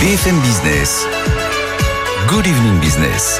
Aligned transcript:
BFM 0.00 0.40
Business. 0.40 1.06
Good 2.26 2.46
evening 2.46 2.80
business. 2.80 3.38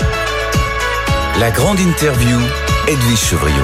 La 1.41 1.51
grande 1.51 1.81
interview, 1.81 2.39
Edwige 2.87 3.19
Chevriot. 3.19 3.55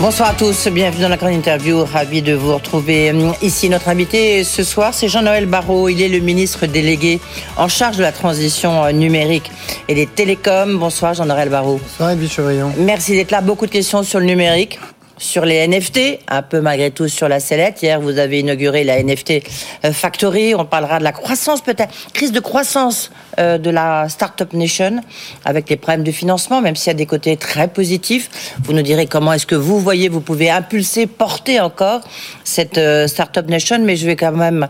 Bonsoir 0.00 0.30
à 0.30 0.32
tous, 0.32 0.68
bienvenue 0.68 1.02
dans 1.02 1.10
la 1.10 1.18
grande 1.18 1.34
interview. 1.34 1.84
Ravi 1.84 2.22
de 2.22 2.32
vous 2.32 2.54
retrouver 2.54 3.12
ici. 3.42 3.68
Notre 3.68 3.90
invité 3.90 4.42
ce 4.42 4.64
soir, 4.64 4.94
c'est 4.94 5.08
Jean-Noël 5.08 5.44
Barrot. 5.44 5.90
Il 5.90 6.00
est 6.00 6.08
le 6.08 6.20
ministre 6.20 6.64
délégué 6.64 7.20
en 7.58 7.68
charge 7.68 7.98
de 7.98 8.02
la 8.02 8.12
transition 8.12 8.90
numérique 8.92 9.50
et 9.86 9.94
des 9.94 10.06
télécoms. 10.06 10.78
Bonsoir 10.78 11.12
Jean-Noël 11.12 11.50
Barrot. 11.50 11.78
Bonsoir 11.82 12.12
Edwige 12.12 12.32
Chevriot. 12.32 12.70
Merci 12.78 13.12
d'être 13.12 13.32
là. 13.32 13.42
Beaucoup 13.42 13.66
de 13.66 13.70
questions 13.70 14.02
sur 14.02 14.20
le 14.20 14.24
numérique 14.24 14.78
sur 15.18 15.44
les 15.44 15.66
NFT, 15.66 16.20
un 16.28 16.42
peu 16.42 16.60
malgré 16.60 16.90
tout 16.90 17.08
sur 17.08 17.28
la 17.28 17.40
sellette. 17.40 17.82
Hier, 17.82 18.00
vous 18.00 18.18
avez 18.18 18.40
inauguré 18.40 18.84
la 18.84 19.02
NFT 19.02 19.42
euh, 19.84 19.92
Factory. 19.92 20.54
On 20.54 20.64
parlera 20.64 20.98
de 20.98 21.04
la 21.04 21.12
croissance 21.12 21.62
peut-être, 21.62 21.94
crise 22.12 22.32
de 22.32 22.40
croissance 22.40 23.10
euh, 23.38 23.58
de 23.58 23.70
la 23.70 24.08
Startup 24.08 24.52
Nation 24.52 25.00
avec 25.44 25.70
les 25.70 25.76
problèmes 25.76 26.04
de 26.04 26.12
financement, 26.12 26.60
même 26.60 26.76
s'il 26.76 26.88
y 26.88 26.90
a 26.90 26.94
des 26.94 27.06
côtés 27.06 27.36
très 27.36 27.68
positifs. 27.68 28.54
Vous 28.62 28.72
nous 28.72 28.82
direz 28.82 29.06
comment 29.06 29.32
est-ce 29.32 29.46
que 29.46 29.54
vous 29.54 29.80
voyez, 29.80 30.08
vous 30.08 30.20
pouvez 30.20 30.50
impulser, 30.50 31.06
porter 31.06 31.60
encore 31.60 32.02
cette 32.44 32.78
euh, 32.78 33.06
Startup 33.06 33.48
Nation. 33.48 33.78
Mais 33.80 33.96
je 33.96 34.06
vais 34.06 34.16
quand 34.16 34.32
même 34.32 34.68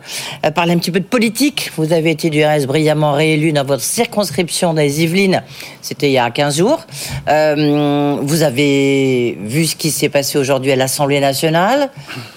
parler 0.54 0.72
un 0.72 0.78
petit 0.78 0.90
peu 0.90 1.00
de 1.00 1.04
politique. 1.04 1.72
Vous 1.76 1.92
avez 1.92 2.10
été 2.10 2.30
du 2.30 2.44
RS 2.44 2.66
brillamment 2.66 3.12
réélu 3.12 3.52
dans 3.52 3.64
votre 3.64 3.82
circonscription 3.82 4.74
des 4.74 5.02
Yvelines. 5.02 5.42
C'était 5.86 6.08
il 6.08 6.14
y 6.14 6.18
a 6.18 6.28
15 6.32 6.58
jours. 6.58 6.84
vous 7.26 8.42
avez 8.42 9.38
vu 9.40 9.66
ce 9.66 9.76
qui 9.76 9.92
s'est 9.92 10.08
passé 10.08 10.36
aujourd'hui 10.36 10.72
à 10.72 10.76
l'Assemblée 10.76 11.20
nationale. 11.20 11.90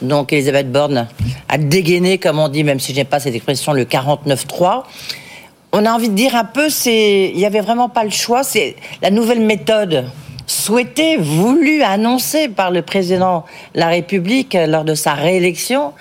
Donc 0.03 0.31
Elisabeth 0.31 0.71
Borne 0.71 1.07
a 1.47 1.57
dégainé, 1.57 2.19
comme 2.19 2.37
on 2.37 2.47
dit, 2.47 2.63
même 2.63 2.79
si 2.79 2.93
je 2.93 2.97
n'ai 2.97 3.05
pas 3.05 3.19
cette 3.19 3.33
expression, 3.33 3.73
le 3.73 3.85
49-3. 3.85 4.83
On 5.71 5.83
a 5.87 5.91
envie 5.91 6.09
de 6.09 6.13
dire 6.13 6.35
un 6.35 6.43
peu, 6.45 6.69
c'est, 6.69 7.31
il 7.33 7.37
n'y 7.37 7.45
avait 7.47 7.61
vraiment 7.61 7.89
pas 7.89 8.03
le 8.03 8.11
choix. 8.11 8.43
C'est 8.43 8.75
la 9.01 9.09
nouvelle 9.09 9.41
méthode 9.41 10.05
souhaitée, 10.45 11.17
voulue, 11.17 11.81
annoncée 11.81 12.49
par 12.49 12.69
le 12.69 12.83
président 12.83 13.45
de 13.73 13.79
la 13.79 13.87
République 13.87 14.55
lors 14.67 14.83
de 14.83 14.93
sa 14.93 15.13
réélection. 15.13 15.93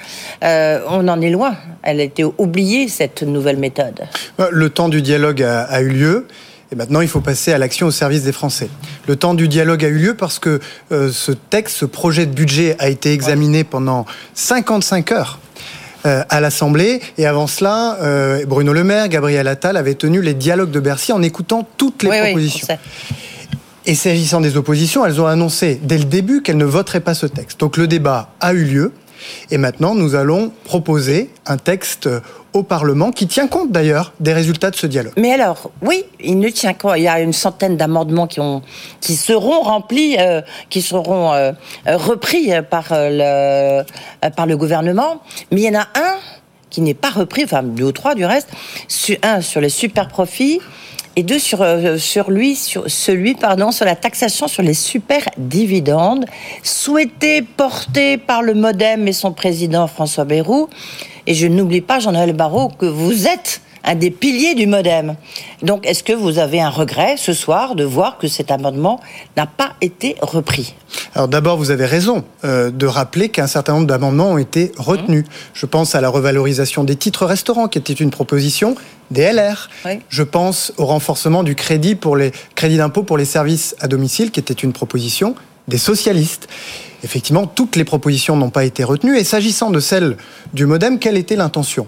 Euh, 0.44 0.80
on 0.90 1.08
en 1.08 1.22
est 1.22 1.30
loin. 1.30 1.56
Elle 1.83 2.00
a 2.00 2.02
été 2.02 2.24
oubliée, 2.24 2.88
cette 2.88 3.22
nouvelle 3.22 3.56
méthode. 3.56 4.06
Le 4.50 4.68
temps 4.68 4.90
du 4.90 5.00
dialogue 5.00 5.42
a 5.42 5.80
eu 5.80 5.88
lieu. 5.88 6.27
Et 6.70 6.77
maintenant, 6.77 7.00
il 7.00 7.08
faut 7.08 7.20
passer 7.20 7.52
à 7.52 7.58
l'action 7.58 7.86
au 7.86 7.91
service 7.91 8.24
des 8.24 8.33
Français. 8.33 8.69
Le 9.06 9.16
temps 9.16 9.33
du 9.33 9.48
dialogue 9.48 9.84
a 9.84 9.88
eu 9.88 9.98
lieu 9.98 10.14
parce 10.14 10.38
que 10.38 10.61
euh, 10.92 11.11
ce 11.11 11.33
texte, 11.33 11.77
ce 11.77 11.84
projet 11.86 12.27
de 12.27 12.33
budget 12.33 12.77
a 12.78 12.91
été 12.91 13.12
examiné 13.12 13.64
pendant 13.64 14.05
55 14.34 15.12
heures 15.12 15.39
euh, 16.05 16.22
à 16.28 16.41
l'Assemblée. 16.41 17.00
Et 17.16 17.27
avant 17.27 17.46
cela, 17.46 17.96
euh, 18.02 18.44
Bruno 18.44 18.74
Le 18.74 18.84
Maire, 18.84 19.08
Gabriel 19.08 19.48
Attal 19.48 19.78
avaient 19.78 19.94
tenu 19.94 20.20
les 20.20 20.34
dialogues 20.34 20.70
de 20.70 20.80
Bercy 20.80 21.12
en 21.12 21.22
écoutant 21.22 21.66
toutes 21.78 22.02
les 22.02 22.11
propositions. 22.11 22.66
et 23.86 23.94
s'agissant 23.94 24.42
des 24.42 24.58
oppositions, 24.58 25.06
elles 25.06 25.22
ont 25.22 25.27
annoncé 25.27 25.80
dès 25.83 25.96
le 25.96 26.05
début 26.05 26.42
qu'elles 26.42 26.58
ne 26.58 26.66
voteraient 26.66 27.00
pas 27.00 27.14
ce 27.14 27.27
texte. 27.27 27.61
Donc 27.61 27.78
le 27.78 27.86
débat 27.86 28.28
a 28.41 28.52
eu 28.52 28.64
lieu. 28.64 28.92
Et 29.50 29.58
maintenant, 29.58 29.94
nous 29.94 30.14
allons 30.14 30.52
proposer 30.64 31.30
un 31.46 31.56
texte 31.56 32.08
au 32.52 32.62
Parlement, 32.62 33.10
qui 33.10 33.27
tient 33.27 33.46
compte 33.46 33.70
d'ailleurs 33.70 34.12
des 34.20 34.32
résultats 34.32 34.70
de 34.70 34.77
ce 34.77 34.86
dialogue. 34.86 35.12
Mais 35.16 35.32
alors, 35.32 35.70
oui, 35.82 36.04
il 36.20 36.38
ne 36.38 36.48
tient 36.48 36.74
compte. 36.74 36.94
Il 36.96 37.02
y 37.02 37.08
a 37.08 37.20
une 37.20 37.32
centaine 37.32 37.77
d'amendements 37.77 38.27
qui, 38.27 38.40
qui 39.00 39.16
seront 39.16 39.60
remplis, 39.60 40.16
euh, 40.18 40.40
qui 40.70 40.82
seront 40.82 41.32
euh, 41.32 41.52
repris 41.86 42.50
par 42.70 42.86
le, 42.90 43.82
par 44.36 44.46
le 44.46 44.56
gouvernement. 44.56 45.22
Mais 45.52 45.62
il 45.62 45.72
y 45.72 45.77
en 45.77 45.80
a 45.80 45.88
un 45.94 46.16
qui 46.70 46.80
n'est 46.80 46.94
pas 46.94 47.10
repris, 47.10 47.44
enfin 47.44 47.62
deux 47.62 47.84
ou 47.84 47.92
trois 47.92 48.14
du 48.14 48.24
reste. 48.24 48.48
Un 49.22 49.40
sur 49.40 49.60
les 49.60 49.70
super 49.70 50.08
profits 50.08 50.60
et 51.18 51.24
deux 51.24 51.40
sur, 51.40 51.62
euh, 51.62 51.98
sur 51.98 52.30
lui, 52.30 52.55
sur 52.55 52.88
celui, 52.88 53.34
pardon, 53.34 53.73
sur 53.73 53.84
la 53.84 53.96
taxation 53.96 54.46
sur 54.46 54.62
les 54.62 54.74
super 54.74 55.23
dividendes, 55.36 56.27
souhaité, 56.62 57.42
porté 57.42 58.18
par 58.18 58.42
le 58.42 58.55
MoDem 58.55 59.08
et 59.08 59.12
son 59.12 59.33
président 59.33 59.89
François 59.89 60.24
Bayrou. 60.24 60.68
Et 61.28 61.34
je 61.34 61.46
n'oublie 61.46 61.83
pas, 61.83 61.98
Jean-Noël 61.98 62.33
Barrot, 62.33 62.70
que 62.70 62.86
vous 62.86 63.27
êtes 63.27 63.61
un 63.84 63.94
des 63.94 64.11
piliers 64.11 64.55
du 64.55 64.66
modem. 64.66 65.14
Donc, 65.62 65.86
est-ce 65.86 66.02
que 66.02 66.14
vous 66.14 66.39
avez 66.39 66.58
un 66.58 66.70
regret 66.70 67.16
ce 67.18 67.34
soir 67.34 67.74
de 67.74 67.84
voir 67.84 68.16
que 68.16 68.28
cet 68.28 68.50
amendement 68.50 68.98
n'a 69.36 69.46
pas 69.46 69.74
été 69.83 70.17
repris? 70.22 70.74
Alors 71.14 71.28
d'abord, 71.28 71.58
vous 71.58 71.70
avez 71.70 71.84
raison 71.84 72.24
euh, 72.44 72.70
de 72.70 72.86
rappeler 72.86 73.28
qu'un 73.28 73.46
certain 73.46 73.74
nombre 73.74 73.86
d'amendements 73.86 74.33
ont 74.33 74.38
été 74.38 74.72
retenus. 74.78 75.24
Mmh. 75.24 75.30
Je 75.52 75.67
pense 75.67 75.94
à 75.94 76.00
la 76.00 76.08
revalorisation 76.08 76.83
des 76.83 76.96
titres 76.96 77.27
restaurants, 77.27 77.68
qui 77.68 77.77
était 77.77 77.92
une 77.92 78.11
proposition 78.11 78.74
des 79.11 79.30
LR. 79.30 79.68
Je 80.08 80.22
pense 80.22 80.72
au 80.78 80.86
renforcement 80.86 81.42
du 81.42 81.55
crédit 81.55 81.94
pour 81.94 82.17
les 82.17 82.33
crédits 82.55 82.78
d'impôt 82.78 83.02
pour 83.02 83.18
les 83.18 83.27
services 83.27 83.77
à 83.80 83.86
domicile, 83.86 84.30
qui 84.30 84.40
était 84.40 84.55
une 84.55 84.72
proposition 84.72 85.34
des 85.68 85.79
socialistes. 85.79 86.48
Effectivement, 87.05 87.46
toutes 87.46 87.77
les 87.77 87.84
propositions 87.84 88.36
n'ont 88.36 88.51
pas 88.51 88.64
été 88.64 88.83
retenues. 88.83 89.17
Et 89.17 89.23
s'agissant 89.23 89.70
de 89.70 89.79
celle 89.79 90.17
du 90.52 90.67
modem, 90.67 90.98
quelle 90.98 91.17
était 91.17 91.36
l'intention? 91.36 91.86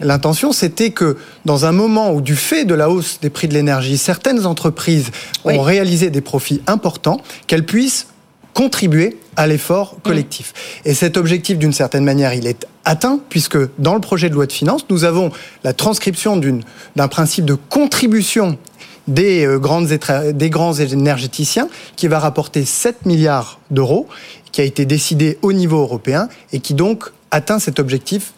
L'intention, 0.00 0.52
c'était 0.52 0.90
que 0.90 1.16
dans 1.44 1.66
un 1.66 1.72
moment 1.72 2.12
où, 2.12 2.20
du 2.20 2.36
fait 2.36 2.64
de 2.64 2.74
la 2.74 2.88
hausse 2.88 3.18
des 3.20 3.30
prix 3.30 3.48
de 3.48 3.54
l'énergie, 3.54 3.98
certaines 3.98 4.46
entreprises 4.46 5.10
ont 5.44 5.60
réalisé 5.60 6.10
des 6.10 6.20
profits 6.20 6.62
importants, 6.68 7.20
qu'elles 7.48 7.66
puissent 7.66 8.06
contribuer 8.52 9.18
à 9.36 9.48
l'effort 9.48 9.96
collectif. 10.04 10.52
Mm. 10.52 10.88
Et 10.88 10.94
cet 10.94 11.16
objectif, 11.16 11.58
d'une 11.58 11.72
certaine 11.72 12.04
manière, 12.04 12.34
il 12.34 12.46
est 12.46 12.66
atteint, 12.84 13.18
puisque 13.28 13.58
dans 13.78 13.94
le 13.94 14.00
projet 14.00 14.28
de 14.28 14.34
loi 14.34 14.46
de 14.46 14.52
finances, 14.52 14.86
nous 14.90 15.02
avons 15.02 15.32
la 15.64 15.72
transcription 15.72 16.40
d'un 16.94 17.08
principe 17.08 17.44
de 17.44 17.54
contribution 17.54 18.56
des, 19.08 19.44
euh, 19.46 19.58
grandes, 19.58 19.86
des 19.86 20.50
grands 20.50 20.74
énergéticiens 20.74 21.68
qui 21.96 22.08
va 22.08 22.18
rapporter 22.18 22.64
7 22.64 23.06
milliards 23.06 23.58
d'euros, 23.70 24.08
qui 24.52 24.60
a 24.60 24.64
été 24.64 24.86
décidé 24.86 25.38
au 25.42 25.52
niveau 25.52 25.80
européen 25.80 26.28
et 26.52 26.60
qui 26.60 26.74
donc 26.74 27.10
atteint 27.30 27.58
cet 27.58 27.78
objectif 27.78 28.32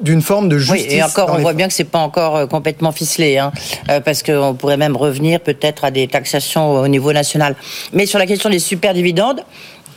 d'une 0.00 0.22
forme 0.22 0.48
de 0.48 0.58
justice. 0.58 0.86
Oui, 0.88 0.94
et 0.94 1.02
encore, 1.02 1.30
on 1.32 1.38
voit 1.38 1.52
bien 1.52 1.68
que 1.68 1.74
c'est 1.74 1.84
pas 1.84 2.00
encore 2.00 2.36
euh, 2.36 2.46
complètement 2.46 2.92
ficelé, 2.92 3.38
hein, 3.38 3.52
euh, 3.88 4.00
parce 4.00 4.22
qu'on 4.22 4.54
pourrait 4.54 4.76
même 4.76 4.96
revenir 4.96 5.40
peut-être 5.40 5.84
à 5.84 5.90
des 5.90 6.08
taxations 6.08 6.72
au 6.80 6.88
niveau 6.88 7.12
national. 7.12 7.54
Mais 7.92 8.06
sur 8.06 8.18
la 8.18 8.26
question 8.26 8.50
des 8.50 8.58
super 8.58 8.94
dividendes, 8.94 9.44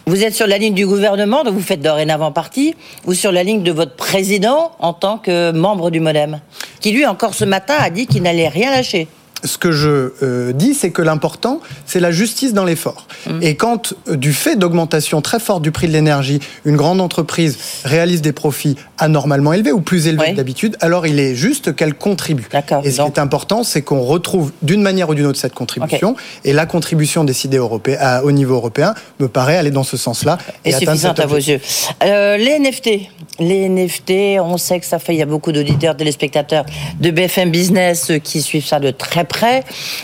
vous 0.07 0.23
êtes 0.23 0.35
sur 0.35 0.45
la 0.45 0.59
ligne 0.59 0.75
du 0.75 0.85
gouvernement, 0.85 1.43
dont 1.43 1.51
vous 1.51 1.61
faites 1.61 1.81
dorénavant 1.81 2.31
partie, 2.31 2.75
ou 3.05 3.15
sur 3.15 3.31
la 3.31 3.41
ligne 3.41 3.63
de 3.63 3.71
votre 3.71 3.95
président 3.95 4.71
en 4.79 4.93
tant 4.93 5.17
que 5.17 5.51
membre 5.51 5.89
du 5.89 5.99
MoDem, 5.99 6.39
qui 6.79 6.91
lui 6.91 7.07
encore 7.07 7.33
ce 7.33 7.45
matin 7.45 7.73
a 7.79 7.89
dit 7.89 8.05
qu'il 8.05 8.21
n'allait 8.21 8.49
rien 8.49 8.69
lâcher? 8.69 9.07
Ce 9.43 9.57
que 9.57 9.71
je 9.71 10.13
euh, 10.23 10.53
dis, 10.53 10.73
c'est 10.73 10.91
que 10.91 11.01
l'important, 11.01 11.59
c'est 11.85 11.99
la 11.99 12.11
justice 12.11 12.53
dans 12.53 12.65
l'effort. 12.65 13.07
Mmh. 13.27 13.39
Et 13.41 13.55
quand, 13.55 13.93
euh, 14.07 14.15
du 14.15 14.33
fait 14.33 14.55
d'augmentation 14.55 15.21
très 15.21 15.39
forte 15.39 15.61
du 15.61 15.71
prix 15.71 15.87
de 15.87 15.93
l'énergie, 15.93 16.39
une 16.65 16.75
grande 16.75 17.01
entreprise 17.01 17.57
réalise 17.83 18.21
des 18.21 18.31
profits 18.31 18.75
anormalement 18.97 19.53
élevés 19.53 19.71
ou 19.71 19.81
plus 19.81 20.07
élevés 20.07 20.31
que 20.31 20.35
d'habitude, 20.35 20.77
alors 20.81 21.05
il 21.05 21.19
est 21.19 21.35
juste 21.35 21.75
qu'elle 21.75 21.93
contribue. 21.93 22.47
Et 22.83 22.91
ce 22.91 23.01
qui 23.01 23.07
est 23.07 23.19
important, 23.19 23.63
c'est 23.63 23.81
qu'on 23.81 24.01
retrouve 24.01 24.51
d'une 24.61 24.81
manière 24.81 25.09
ou 25.09 25.15
d'une 25.15 25.25
autre 25.25 25.39
cette 25.39 25.53
contribution. 25.53 26.15
Et 26.43 26.53
la 26.53 26.65
contribution 26.65 27.23
décidée 27.23 27.57
européen, 27.57 28.21
au 28.23 28.31
niveau 28.31 28.55
européen 28.55 28.93
me 29.19 29.27
paraît 29.27 29.57
aller 29.57 29.71
dans 29.71 29.83
ce 29.83 29.97
sens-là. 29.97 30.37
Et, 30.63 30.69
et 30.69 30.73
suffisante 30.73 31.19
à 31.19 31.25
vos 31.25 31.35
yeux. 31.35 31.59
Euh, 32.03 32.37
les 32.37 32.59
NFT. 32.59 33.09
Les 33.39 33.67
NFT, 33.67 34.39
on 34.39 34.57
sait 34.57 34.79
que 34.79 34.85
ça 34.85 34.97
fait, 34.97 35.13
il 35.13 35.17
y 35.17 35.21
a 35.21 35.25
beaucoup 35.25 35.51
d'auditeurs, 35.51 35.97
téléspectateurs 35.97 36.65
de 37.01 37.11
BFM 37.11 37.51
Business 37.51 38.11
qui 38.23 38.41
suivent 38.41 38.65
ça 38.65 38.79
de 38.79 38.91
très 38.91 39.25
près, 39.25 39.63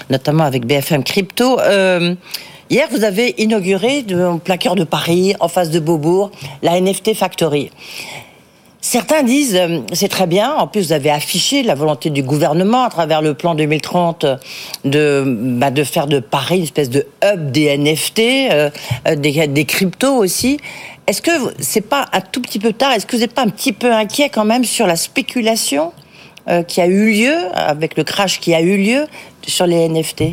notamment 0.09 0.43
avec 0.43 0.65
BFM 0.65 1.03
Crypto. 1.03 1.57
Euh, 1.61 2.13
hier, 2.69 2.87
vous 2.91 3.05
avez 3.05 3.33
inauguré, 3.37 4.05
plein 4.43 4.57
cœur 4.57 4.75
de 4.75 4.83
Paris, 4.83 5.33
en 5.39 5.47
face 5.47 5.69
de 5.69 5.79
Beaubourg, 5.79 6.31
la 6.61 6.79
NFT 6.79 7.13
Factory. 7.13 7.71
Certains 8.81 9.21
disent 9.21 9.55
euh, 9.55 9.79
c'est 9.93 10.07
très 10.07 10.25
bien. 10.25 10.53
En 10.55 10.67
plus, 10.67 10.87
vous 10.87 10.93
avez 10.93 11.11
affiché 11.11 11.61
la 11.61 11.75
volonté 11.75 12.09
du 12.09 12.23
gouvernement 12.23 12.83
à 12.83 12.89
travers 12.89 13.21
le 13.21 13.35
plan 13.35 13.53
2030 13.53 14.25
de 14.85 15.23
bah, 15.25 15.69
de 15.69 15.83
faire 15.83 16.07
de 16.07 16.19
Paris 16.19 16.57
une 16.57 16.63
espèce 16.63 16.89
de 16.89 17.05
hub 17.23 17.51
des 17.51 17.77
NFT, 17.77 18.19
euh, 18.19 18.69
des, 19.15 19.47
des 19.47 19.65
cryptos 19.65 20.15
aussi. 20.15 20.57
Est-ce 21.11 21.21
que 21.21 21.31
c'est 21.59 21.81
pas 21.81 22.05
un 22.13 22.21
tout 22.21 22.41
petit 22.41 22.57
peu 22.57 22.71
tard 22.71 22.93
Est-ce 22.93 23.05
que 23.05 23.17
vous 23.17 23.21
n'êtes 23.21 23.33
pas 23.33 23.41
un 23.41 23.49
petit 23.49 23.73
peu 23.73 23.91
inquiet 23.91 24.29
quand 24.29 24.45
même 24.45 24.63
sur 24.63 24.87
la 24.87 24.95
spéculation 24.95 25.91
euh, 26.47 26.63
qui 26.63 26.79
a 26.79 26.87
eu 26.87 27.11
lieu, 27.11 27.35
avec 27.53 27.97
le 27.97 28.05
crash 28.05 28.39
qui 28.39 28.53
a 28.53 28.61
eu 28.61 28.77
lieu 28.77 29.07
sur 29.45 29.67
les 29.67 29.89
NFT 29.89 30.23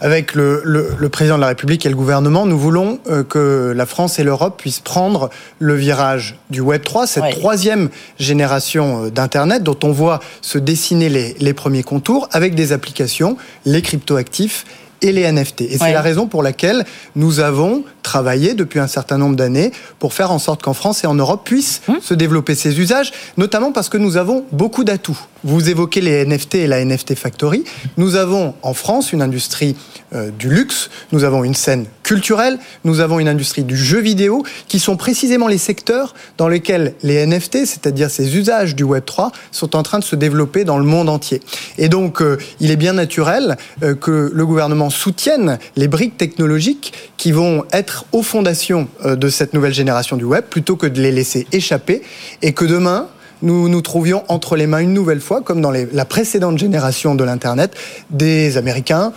avec 0.00 0.34
le, 0.34 0.62
le, 0.64 1.08
président 1.08 1.36
de 1.36 1.40
la 1.40 1.46
République 1.46 1.86
et 1.86 1.88
le 1.88 1.94
gouvernement, 1.94 2.44
nous 2.44 2.58
voulons 2.58 2.98
euh, 3.08 3.22
que 3.22 3.72
la 3.74 3.86
France 3.86 4.18
et 4.18 4.24
l'Europe 4.24 4.60
puissent 4.60 4.80
prendre 4.80 5.30
le 5.60 5.74
virage 5.74 6.36
du 6.50 6.60
Web 6.60 6.82
3, 6.82 7.06
cette 7.06 7.30
troisième 7.38 7.88
génération 8.18 9.04
euh, 9.04 9.10
d'Internet 9.10 9.62
dont 9.62 9.78
on 9.84 9.92
voit 9.92 10.18
se 10.40 10.58
dessiner 10.58 11.08
les, 11.08 11.34
les 11.38 11.54
premiers 11.54 11.84
contours 11.84 12.28
avec 12.32 12.54
des 12.54 12.72
applications, 12.72 13.36
les 13.64 13.80
cryptoactifs 13.80 14.64
et 15.02 15.12
les 15.12 15.30
NFT. 15.30 15.62
Et 15.62 15.78
c'est 15.78 15.92
la 15.92 16.00
raison 16.00 16.26
pour 16.26 16.42
laquelle 16.42 16.84
nous 17.16 17.40
avons 17.40 17.84
travaillé 18.02 18.54
depuis 18.54 18.80
un 18.80 18.86
certain 18.86 19.18
nombre 19.18 19.36
d'années 19.36 19.72
pour 19.98 20.14
faire 20.14 20.30
en 20.30 20.38
sorte 20.38 20.62
qu'en 20.62 20.74
France 20.74 21.04
et 21.04 21.06
en 21.06 21.14
Europe 21.14 21.42
puissent 21.44 21.82
hum. 21.88 21.98
se 22.00 22.14
développer 22.14 22.54
ces 22.54 22.80
usages, 22.80 23.12
notamment 23.36 23.72
parce 23.72 23.88
que 23.88 23.98
nous 23.98 24.16
avons 24.16 24.44
beaucoup 24.52 24.84
d'atouts. 24.84 25.18
Vous 25.44 25.68
évoquez 25.68 26.00
les 26.00 26.24
NFT 26.24 26.54
et 26.56 26.66
la 26.68 26.84
NFT 26.84 27.16
Factory. 27.16 27.64
Nous 27.96 28.14
avons 28.14 28.54
en 28.62 28.74
France 28.74 29.12
une 29.12 29.22
industrie 29.22 29.76
euh, 30.14 30.30
du 30.30 30.48
luxe, 30.48 30.90
nous 31.10 31.24
avons 31.24 31.42
une 31.42 31.54
scène 31.54 31.86
culturelle, 32.02 32.58
nous 32.84 33.00
avons 33.00 33.18
une 33.18 33.28
industrie 33.28 33.64
du 33.64 33.76
jeu 33.76 33.98
vidéo, 33.98 34.44
qui 34.68 34.78
sont 34.78 34.96
précisément 34.96 35.48
les 35.48 35.58
secteurs 35.58 36.14
dans 36.38 36.48
lesquels 36.48 36.94
les 37.02 37.26
NFT, 37.26 37.64
c'est-à-dire 37.64 38.10
ces 38.10 38.36
usages 38.36 38.76
du 38.76 38.84
Web 38.84 39.04
3, 39.04 39.32
sont 39.50 39.74
en 39.74 39.82
train 39.82 39.98
de 39.98 40.04
se 40.04 40.14
développer 40.14 40.64
dans 40.64 40.78
le 40.78 40.84
monde 40.84 41.08
entier. 41.08 41.40
Et 41.78 41.88
donc, 41.88 42.20
euh, 42.20 42.36
il 42.60 42.70
est 42.70 42.76
bien 42.76 42.92
naturel 42.92 43.56
euh, 43.82 43.94
que 43.94 44.30
le 44.32 44.46
gouvernement 44.46 44.90
soutienne 44.92 45.58
les 45.76 45.88
briques 45.88 46.16
technologiques 46.16 46.92
qui 47.16 47.32
vont 47.32 47.64
être 47.72 48.04
aux 48.12 48.22
fondations 48.22 48.88
de 49.04 49.28
cette 49.28 49.54
nouvelle 49.54 49.74
génération 49.74 50.16
du 50.16 50.24
Web, 50.24 50.44
plutôt 50.44 50.76
que 50.76 50.86
de 50.86 51.00
les 51.00 51.12
laisser 51.12 51.46
échapper, 51.52 52.02
et 52.42 52.52
que 52.52 52.64
demain, 52.64 53.08
nous 53.42 53.68
nous 53.68 53.80
trouvions 53.80 54.22
entre 54.28 54.56
les 54.56 54.66
mains 54.66 54.78
une 54.78 54.94
nouvelle 54.94 55.20
fois, 55.20 55.40
comme 55.40 55.60
dans 55.60 55.72
la 55.72 56.04
précédente 56.04 56.58
génération 56.58 57.14
de 57.14 57.24
l'Internet, 57.24 57.74
des 58.10 58.56
Américains 58.56 59.12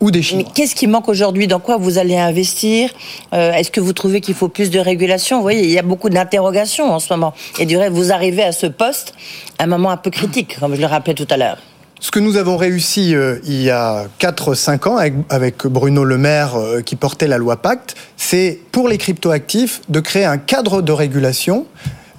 ou 0.00 0.10
des 0.10 0.22
Chinois. 0.22 0.44
Mais 0.46 0.52
qu'est-ce 0.54 0.74
qui 0.74 0.86
manque 0.86 1.08
aujourd'hui? 1.08 1.46
Dans 1.46 1.60
quoi 1.60 1.76
vous 1.76 1.98
allez 1.98 2.16
investir? 2.16 2.88
Euh, 3.34 3.52
Est-ce 3.52 3.70
que 3.70 3.80
vous 3.80 3.92
trouvez 3.92 4.22
qu'il 4.22 4.34
faut 4.34 4.48
plus 4.48 4.70
de 4.70 4.78
régulation? 4.78 5.36
Vous 5.36 5.42
voyez, 5.42 5.64
il 5.64 5.70
y 5.70 5.78
a 5.78 5.82
beaucoup 5.82 6.08
d'interrogations 6.08 6.90
en 6.90 6.98
ce 6.98 7.12
moment. 7.12 7.34
Et 7.58 7.66
du 7.66 7.76
reste, 7.76 7.92
vous 7.92 8.12
arrivez 8.12 8.42
à 8.42 8.52
ce 8.52 8.66
poste 8.66 9.12
à 9.58 9.64
un 9.64 9.66
moment 9.66 9.90
un 9.90 9.98
peu 9.98 10.10
critique, 10.10 10.58
comme 10.58 10.74
je 10.74 10.80
le 10.80 10.86
rappelais 10.86 11.12
tout 11.12 11.26
à 11.28 11.36
l'heure. 11.36 11.58
Ce 11.98 12.10
que 12.10 12.20
nous 12.20 12.36
avons 12.36 12.58
réussi 12.58 13.14
euh, 13.14 13.38
il 13.44 13.62
y 13.62 13.70
a 13.70 14.06
4-5 14.20 14.88
ans 14.88 14.96
avec, 15.30 15.66
Bruno 15.66 16.04
Le 16.04 16.18
Maire 16.18 16.54
euh, 16.56 16.82
qui 16.82 16.94
portait 16.94 17.26
la 17.26 17.38
loi 17.38 17.56
Pacte, 17.56 17.94
c'est 18.18 18.60
pour 18.70 18.88
les 18.88 18.98
cryptoactifs 18.98 19.80
de 19.88 20.00
créer 20.00 20.26
un 20.26 20.36
cadre 20.36 20.82
de 20.82 20.92
régulation 20.92 21.66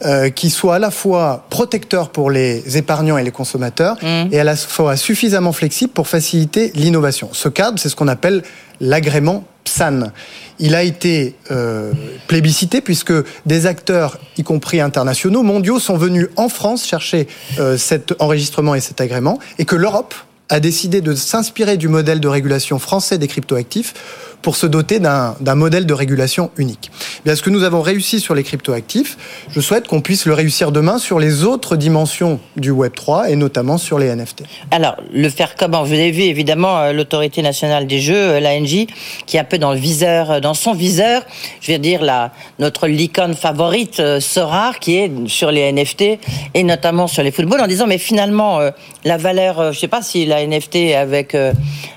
euh, 0.06 0.30
qui 0.30 0.50
soit 0.50 0.76
à 0.76 0.80
la 0.80 0.92
fois 0.92 1.46
protecteur 1.50 2.10
pour 2.10 2.30
les 2.30 2.78
épargnants 2.78 3.18
et 3.18 3.24
les 3.24 3.32
consommateurs 3.32 3.98
mmh. 4.02 4.32
et 4.32 4.40
à 4.40 4.44
la 4.44 4.56
fois 4.56 4.96
suffisamment 4.96 5.54
flexible 5.54 5.92
pour 5.92 6.08
faciliter 6.08 6.72
l'innovation. 6.76 7.30
Ce 7.34 7.50
cadre, 7.50 7.80
c'est 7.80 7.90
ce 7.90 7.96
qu'on 7.96 8.08
appelle 8.08 8.44
l'agrément 8.80 9.44
PSAN. 9.64 10.12
Il 10.60 10.76
a 10.76 10.84
été 10.84 11.36
euh, 11.52 11.92
plébiscité 12.28 12.82
puisque 12.82 13.14
des 13.46 13.66
acteurs, 13.66 14.20
y 14.38 14.44
compris 14.44 14.82
internationaux, 14.82 15.44
mondiaux, 15.44 15.80
sont 15.80 15.98
venus 15.98 16.28
en 16.36 16.50
France 16.50 16.86
chercher 16.86 17.28
euh, 17.60 17.78
cet 17.78 18.14
enregistrement 18.20 18.76
et 18.76 18.82
cet 18.82 19.02
agrément 19.02 19.40
et 19.60 19.66
que 19.66 19.76
l'Europe 19.76 20.14
a 20.50 20.60
décidé 20.60 21.02
de 21.02 21.14
s'inspirer 21.14 21.78
du 21.78 21.88
modèle 21.88 22.20
de 22.20 22.28
régulation 22.28 22.80
français 22.80 23.18
des 23.18 23.28
cryptoactifs 23.28 23.94
pour 24.42 24.56
se 24.56 24.66
doter 24.66 25.00
d'un 25.00 25.56
modèle 25.56 25.86
de 25.86 25.94
régulation 25.94 26.52
unique. 26.58 26.92
Bien, 27.26 27.36
ce 27.36 27.42
que 27.42 27.50
nous 27.50 27.64
avons 27.64 27.82
réussi 27.82 28.20
sur 28.20 28.36
les 28.36 28.44
cryptoactifs, 28.44 29.18
je 29.52 29.60
souhaite 29.60 29.88
qu'on 29.88 30.02
puisse 30.02 30.26
le 30.26 30.34
réussir 30.34 30.72
demain 30.72 31.00
sur 31.00 31.20
les 31.20 31.44
autres 31.44 31.76
dimensions 31.76 32.40
du 32.56 32.72
Web 32.72 32.94
3 32.96 33.30
et 33.30 33.36
notamment 33.36 33.78
sur 33.78 34.00
les 34.00 34.14
NFT. 34.16 34.44
Alors, 34.72 34.98
le 35.14 35.30
faire 35.30 35.56
comment 35.56 35.84
Vous 35.84 35.94
avez 35.94 36.12
vu 36.12 36.24
évidemment 36.24 36.78
euh, 36.80 36.94
l'autorité 36.94 37.42
nationale 37.42 37.88
des 37.88 38.00
jeux, 38.00 38.16
euh, 38.16 38.40
l'ANJ, 38.40 38.88
qui 39.26 39.38
est 39.38 39.40
un 39.40 39.44
peu 39.44 39.58
dans 39.58 39.72
le 39.72 39.80
viseur, 39.80 40.32
euh, 40.32 40.40
dans 40.40 40.54
son 40.54 40.74
viseur, 40.74 41.24
je 41.62 41.72
vais 41.72 41.80
dire 41.80 42.02
la 42.02 42.32
notre 42.60 42.88
licorne 42.88 43.34
favorite, 43.34 44.02
Sorar, 44.20 44.80
qui 44.80 44.96
est 44.96 45.12
sur 45.28 45.52
les 45.52 45.72
NFT 45.72 46.20
et 46.54 46.64
notamment 46.64 47.08
sur 47.08 47.24
les 47.24 47.32
footballs, 47.32 47.62
en 47.62 47.68
disant 47.68 47.88
mais 47.88 47.98
finalement 47.98 48.60
la 49.04 49.18
valeur, 49.18 49.74
je 49.74 49.80
sais 49.80 49.88
pas 49.88 50.02
si 50.02 50.26
la 50.26 50.46
NFT 50.46 50.94
avec 50.96 51.36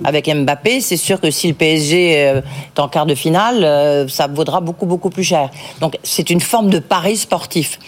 avec 0.04 0.28
Mbappé, 0.28 0.81
c'est 0.81 0.96
sûr 0.96 1.20
que 1.20 1.31
si 1.31 1.48
le 1.48 1.54
PSG 1.54 2.30
euh, 2.37 2.41
en 2.79 2.88
quart 2.88 3.06
de 3.06 3.15
finale, 3.15 3.65
euh, 3.65 4.09
ça 4.09 4.27
vaudra 4.27 4.61
beaucoup, 4.61 4.87
beaucoup 4.87 5.11
plus 5.11 5.25
cher. 5.25 5.50
Donc 5.81 5.99
c'est 6.03 6.31
une 6.31 6.41
forme 6.41 6.71
de 6.71 6.79
pari 6.79 7.17
sportif. 7.17 7.79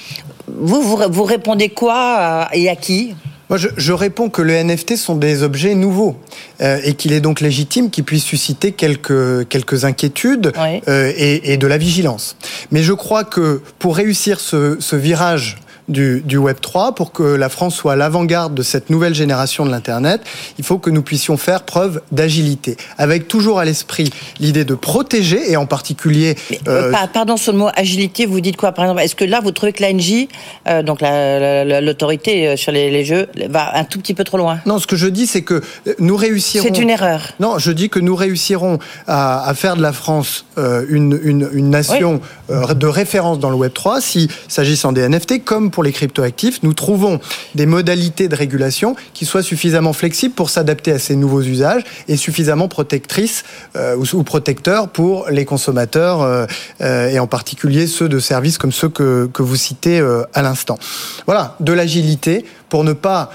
Vous, 0.47 0.83
vous, 0.83 1.25
répondez 1.25 1.69
quoi 1.71 2.49
et 2.53 2.69
à 2.69 2.77
qui? 2.77 3.15
Moi, 3.49 3.59
je, 3.59 3.93
réponds 3.93 4.29
que 4.31 4.43
les 4.43 4.63
NFT 4.65 4.97
sont 4.97 5.15
des 5.15 5.43
objets 5.43 5.75
nouveaux 5.75 6.17
euh, 6.61 6.81
et 6.85 6.95
qu'il 6.95 7.13
est 7.13 7.21
donc 7.21 7.41
légitime 7.41 7.91
qu'ils 7.91 8.05
puissent 8.05 8.25
susciter 8.25 8.73
quelques, 8.73 9.47
quelques 9.49 9.85
inquiétudes 9.85 10.53
et, 10.87 11.57
de 11.57 11.67
la 11.67 11.79
vigilance. 11.79 12.37
Mais 12.71 12.83
je 12.83 12.93
crois 12.93 13.25
que 13.25 13.63
pour 13.79 13.97
réussir 13.97 14.41
ce, 14.41 14.79
ce 14.81 14.97
virage 14.97 15.59
du, 15.89 16.37
Web 16.37 16.59
3, 16.61 16.95
pour 16.95 17.13
que 17.13 17.23
la 17.23 17.49
France 17.49 17.75
soit 17.75 17.93
à 17.93 17.97
l'avant-garde 17.97 18.55
de 18.55 18.63
cette 18.63 18.91
nouvelle 18.91 19.15
génération 19.15 19.67
de 19.67 19.71
l'Internet, 19.71 20.21
il 20.59 20.65
faut 20.65 20.79
que 20.79 20.91
nous 20.91 21.03
puissions 21.03 21.37
faire 21.37 21.63
preuve 21.63 22.01
d'agilité, 22.13 22.77
avec 22.99 23.29
toujours 23.29 23.59
à 23.59 23.65
l'esprit 23.65 24.11
l'idée 24.39 24.65
de 24.65 24.75
protéger, 24.75 25.51
et 25.51 25.57
en 25.57 25.67
particulier... 25.67 26.37
Euh, 26.69 26.93
pardon 27.13 27.37
sur 27.37 27.53
le 27.53 27.59
mot 27.59 27.69
agilité, 27.75 28.27
vous 28.27 28.41
dites 28.41 28.57
quoi 28.57 28.73
par 28.73 28.85
exemple? 28.85 29.03
Est-ce 29.03 29.17
que 29.17 29.25
là, 29.25 29.41
vous 29.43 29.51
trouvez 29.51 29.73
que 29.73 29.83
l'ANJ, 29.83 30.29
euh, 30.69 30.83
donc 30.83 31.01
l'autorité 31.01 32.49
euh, 32.49 32.57
sur 32.57 32.73
les, 32.73 33.05
jeux, 33.05 33.29
va 33.49 33.77
un 33.77 33.85
tout 33.85 33.99
petit 33.99 34.15
peu 34.15 34.25
trop 34.25 34.39
loin? 34.39 34.61
Non, 34.67 34.79
ce 34.79 34.87
que 34.87 34.97
je 34.97 35.09
dis, 35.09 35.27
c'est 35.27 35.43
que 35.43 35.63
nous 35.99 36.17
réussirons... 36.17 36.67
C'est 36.67 36.81
une 36.81 36.91
erreur. 36.91 37.21
Non, 37.41 37.59
je 37.59 37.73
dis 37.73 37.89
que 37.89 37.99
nous 37.99 38.15
réussirons 38.15 38.79
à, 39.07 39.53
faire 39.55 39.77
de 39.77 39.83
la 39.83 39.93
France 39.93 40.45
une, 40.57 41.19
une, 41.23 41.71
nation 41.71 42.21
de 42.49 42.87
référence 42.87 43.39
dans 43.39 43.51
le 43.51 43.57
Web 43.57 43.73
3, 43.73 44.01
si, 44.01 44.29
s'agissant 44.49 44.93
des 44.93 45.09
NFT, 45.09 45.45
comme 45.45 45.72
pour 45.73 45.83
les 45.83 45.91
cryptoactifs, 45.91 46.63
nous 46.63 46.75
trouvons 46.75 47.19
des 47.57 47.67
modalités 47.67 48.29
de 48.29 48.37
régulation 48.37 48.95
qui 49.13 49.27
soient 49.27 49.43
suffisamment 49.43 49.93
flexibles 49.93 50.35
pour 50.35 50.51
s'adapter 50.51 50.93
à 50.93 51.01
ces 51.01 51.17
nouveaux 51.17 51.43
usages 51.43 51.83
et 52.07 52.17
suffisamment 52.17 52.69
protectrices 52.69 53.43
euh, 53.75 53.97
ou, 53.97 54.23
protecteurs 54.23 54.89
pour 54.89 55.29
les 55.31 55.45
consommateurs 55.45 56.23
euh, 56.23 56.47
euh, 56.81 57.09
et 57.09 57.19
en 57.19 57.27
particulier 57.27 57.89
ceux 57.89 58.09
de 58.09 58.21
services 58.21 58.59
comme 58.59 58.71
ceux 58.73 58.89
que, 58.89 59.29
que 59.33 59.43
vous 59.43 59.57
citez 59.57 60.01
à 60.35 60.43
l'instant. 60.43 60.79
Voilà, 61.27 61.57
de 61.61 61.73
l'agilité 61.73 62.45
pour 62.73 62.85
ne 62.85 62.95
pas 62.95 63.31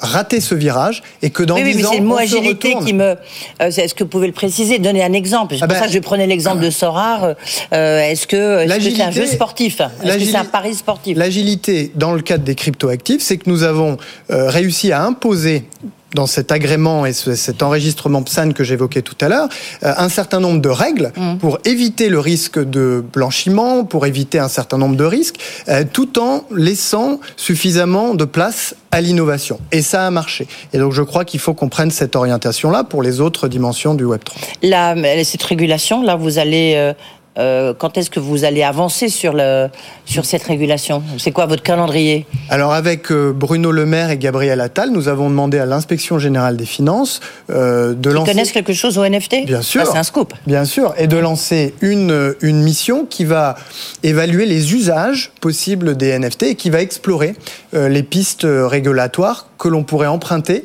rater 0.00 0.40
ce 0.40 0.54
virage 0.54 1.02
et 1.20 1.30
que 1.30 1.42
dans 1.42 1.56
oui, 1.56 1.64
10 1.64 1.76
oui, 1.76 1.84
ans, 1.84 1.90
c'est 1.92 1.98
le 1.98 2.04
mot 2.04 2.16
agilité 2.16 2.76
qui 2.84 2.92
me. 2.92 3.16
Est-ce 3.58 3.94
que 3.96 4.04
vous 4.04 4.08
pouvez 4.08 4.28
le 4.28 4.32
préciser, 4.32 4.78
donner 4.78 5.02
un 5.02 5.12
exemple 5.12 5.56
C'est 5.56 5.64
ah 5.64 5.66
pour 5.66 5.74
ben, 5.74 5.80
ça 5.80 5.88
que 5.88 5.92
je 5.92 5.98
prenais 5.98 6.28
l'exemple 6.28 6.62
de 6.62 6.70
Sorar. 6.70 7.34
est-ce 7.72 8.28
que 8.28 8.64
c'est 8.68 9.02
un 9.02 9.10
jeu 9.10 9.26
sportif? 9.26 9.80
Est-ce 10.04 10.18
que 10.18 10.24
c'est 10.24 10.36
un 10.36 10.44
pari 10.44 10.74
sportif? 10.74 11.18
L'agilité 11.18 11.90
dans 11.96 12.12
le 12.12 12.22
cadre 12.22 12.44
des 12.44 12.54
cryptoactifs, 12.54 13.22
c'est 13.22 13.38
que 13.38 13.50
nous 13.50 13.62
avons 13.62 13.96
euh, 14.30 14.48
réussi 14.48 14.92
à 14.92 15.02
imposer 15.02 15.64
dans 16.14 16.26
cet 16.26 16.52
agrément 16.52 17.04
et 17.04 17.12
cet 17.12 17.62
enregistrement 17.62 18.22
PSAN 18.22 18.52
que 18.52 18.64
j'évoquais 18.64 19.02
tout 19.02 19.16
à 19.20 19.28
l'heure, 19.28 19.48
euh, 19.82 19.92
un 19.96 20.08
certain 20.08 20.40
nombre 20.40 20.60
de 20.60 20.68
règles 20.68 21.12
mm. 21.16 21.38
pour 21.38 21.58
éviter 21.64 22.08
le 22.08 22.20
risque 22.20 22.58
de 22.58 23.04
blanchiment, 23.12 23.84
pour 23.84 24.06
éviter 24.06 24.38
un 24.38 24.48
certain 24.48 24.78
nombre 24.78 24.96
de 24.96 25.04
risques, 25.04 25.36
euh, 25.68 25.84
tout 25.90 26.18
en 26.18 26.44
laissant 26.54 27.20
suffisamment 27.36 28.14
de 28.14 28.24
place 28.24 28.74
à 28.90 29.00
l'innovation. 29.00 29.58
Et 29.72 29.82
ça 29.82 30.06
a 30.06 30.10
marché. 30.10 30.46
Et 30.72 30.78
donc 30.78 30.92
je 30.92 31.02
crois 31.02 31.24
qu'il 31.24 31.40
faut 31.40 31.54
qu'on 31.54 31.68
prenne 31.68 31.90
cette 31.90 32.16
orientation-là 32.16 32.84
pour 32.84 33.02
les 33.02 33.20
autres 33.20 33.48
dimensions 33.48 33.94
du 33.94 34.04
Web3. 34.04 34.32
Là, 34.62 34.94
cette 35.24 35.42
régulation, 35.42 36.02
là, 36.02 36.16
vous 36.16 36.38
allez 36.38 36.74
euh, 36.76 36.92
quand 37.36 37.98
est-ce 37.98 38.10
que 38.10 38.20
vous 38.20 38.44
allez 38.44 38.62
avancer 38.62 39.08
sur, 39.08 39.32
le, 39.34 39.68
sur 40.04 40.24
cette 40.24 40.42
régulation? 40.42 41.02
C'est 41.18 41.32
quoi 41.32 41.46
votre 41.46 41.62
calendrier? 41.62 42.26
Alors 42.48 42.72
avec 42.72 43.10
euh, 43.12 43.32
Bruno 43.32 43.72
Le 43.72 43.86
Maire 43.86 44.10
et 44.10 44.18
Gabriel 44.18 44.60
Attal, 44.60 44.90
nous 44.90 45.08
avons 45.08 45.28
demandé 45.28 45.58
à 45.58 45.66
l'inspection 45.66 46.18
générale 46.18 46.56
des 46.56 46.66
finances 46.66 47.20
euh, 47.50 47.94
de 47.94 48.10
Ils 48.10 48.14
lancer... 48.14 48.32
connaissent 48.32 48.52
quelque 48.52 48.72
chose 48.72 48.98
au 48.98 49.06
NFT 49.06 49.46
Bien 49.46 49.62
sûr. 49.62 49.86
c'est 49.86 49.98
un 49.98 50.02
scoop. 50.02 50.32
Bien 50.46 50.64
sûr. 50.64 50.94
Et 50.98 51.06
de 51.06 51.16
lancer 51.16 51.74
une, 51.80 52.34
une 52.40 52.62
mission 52.62 53.04
qui 53.04 53.24
va 53.24 53.56
évaluer 54.02 54.46
les 54.46 54.74
usages 54.74 55.32
possibles 55.40 55.96
des 55.96 56.18
NFT 56.18 56.42
et 56.44 56.54
qui 56.54 56.70
va 56.70 56.80
explorer 56.80 57.34
les 57.72 58.02
pistes 58.02 58.46
régulatoires 58.46 59.48
que 59.58 59.68
l'on 59.68 59.82
pourrait 59.84 60.06
emprunter 60.06 60.64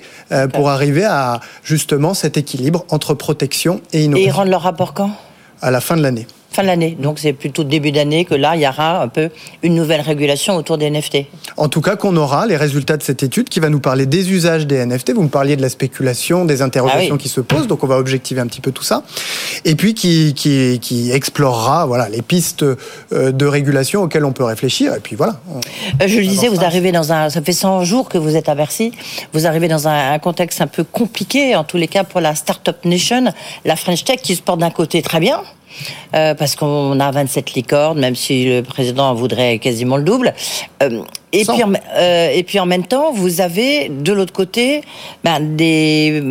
pour 0.53 0.69
arriver 0.69 1.03
à 1.05 1.39
justement 1.63 2.13
cet 2.13 2.37
équilibre 2.37 2.85
entre 2.89 3.13
protection 3.13 3.81
et 3.93 4.03
innovation. 4.03 4.25
Et 4.25 4.29
ils 4.29 4.31
rendent 4.31 4.49
leur 4.49 4.61
rapport 4.61 4.93
quand? 4.93 5.11
À 5.61 5.71
la 5.71 5.81
fin 5.81 5.95
de 5.97 6.01
l'année 6.01 6.27
fin 6.51 6.63
de 6.63 6.67
l'année. 6.67 6.97
Donc 6.99 7.17
c'est 7.17 7.33
plutôt 7.33 7.63
début 7.63 7.91
d'année 7.91 8.25
que 8.25 8.35
là, 8.35 8.55
il 8.55 8.61
y 8.61 8.67
aura 8.67 9.01
un 9.01 9.07
peu 9.07 9.29
une 9.63 9.73
nouvelle 9.73 10.01
régulation 10.01 10.55
autour 10.55 10.77
des 10.77 10.89
NFT. 10.89 11.25
En 11.57 11.69
tout 11.69 11.81
cas, 11.81 11.95
qu'on 11.95 12.15
aura 12.17 12.45
les 12.45 12.57
résultats 12.57 12.97
de 12.97 13.03
cette 13.03 13.23
étude 13.23 13.47
qui 13.47 13.59
va 13.59 13.69
nous 13.69 13.79
parler 13.79 14.05
des 14.05 14.31
usages 14.31 14.67
des 14.67 14.85
NFT. 14.85 15.13
Vous 15.13 15.23
me 15.23 15.29
parliez 15.29 15.55
de 15.55 15.61
la 15.61 15.69
spéculation, 15.69 16.43
des 16.45 16.61
interrogations 16.61 17.15
ah 17.15 17.21
qui 17.21 17.29
se 17.29 17.39
posent, 17.41 17.67
donc 17.67 17.83
on 17.83 17.87
va 17.87 17.97
objectiver 17.97 18.41
un 18.41 18.47
petit 18.47 18.61
peu 18.61 18.71
tout 18.71 18.83
ça. 18.83 19.03
Et 19.63 19.75
puis 19.75 19.93
qui, 19.93 20.33
qui, 20.33 20.79
qui 20.81 21.11
explorera 21.11 21.85
voilà, 21.85 22.09
les 22.09 22.21
pistes 22.21 22.63
euh, 22.63 23.31
de 23.31 23.45
régulation 23.45 24.03
auxquelles 24.03 24.25
on 24.25 24.33
peut 24.33 24.43
réfléchir. 24.43 24.93
Et 24.93 24.99
puis 24.99 25.15
voilà. 25.15 25.39
Euh, 26.01 26.07
je 26.07 26.17
le 26.17 26.25
disais, 26.25 26.49
vous 26.49 26.63
arrivez 26.63 26.91
dans 26.91 27.13
un... 27.13 27.29
Ça 27.29 27.41
fait 27.41 27.53
100 27.53 27.85
jours 27.85 28.09
que 28.09 28.17
vous 28.17 28.35
êtes 28.35 28.49
à 28.49 28.55
Bercy. 28.55 28.91
Vous 29.31 29.47
arrivez 29.47 29.69
dans 29.69 29.87
un, 29.87 30.13
un 30.13 30.19
contexte 30.19 30.59
un 30.59 30.67
peu 30.67 30.83
compliqué, 30.83 31.55
en 31.55 31.63
tous 31.63 31.77
les 31.77 31.87
cas 31.87 32.03
pour 32.03 32.19
la 32.19 32.35
Startup 32.35 32.75
Nation, 32.83 33.33
la 33.63 33.75
French 33.77 34.03
Tech 34.03 34.19
qui 34.21 34.35
se 34.35 34.41
porte 34.41 34.59
d'un 34.59 34.69
côté 34.69 35.01
très 35.01 35.19
bien, 35.19 35.41
euh, 36.15 36.33
parce 36.35 36.55
qu'on 36.55 36.99
a 36.99 37.11
27 37.11 37.53
licornes, 37.53 37.99
même 37.99 38.15
si 38.15 38.45
le 38.45 38.61
président 38.61 39.09
en 39.09 39.13
voudrait 39.13 39.59
quasiment 39.59 39.97
le 39.97 40.03
double. 40.03 40.33
Euh, 40.81 41.03
et, 41.31 41.45
puis, 41.45 41.61
euh, 41.95 42.29
et 42.33 42.43
puis 42.43 42.59
en 42.59 42.65
même 42.65 42.85
temps, 42.85 43.11
vous 43.11 43.41
avez 43.41 43.89
de 43.89 44.13
l'autre 44.13 44.33
côté 44.33 44.81
ben, 45.23 45.55
des 45.55 46.21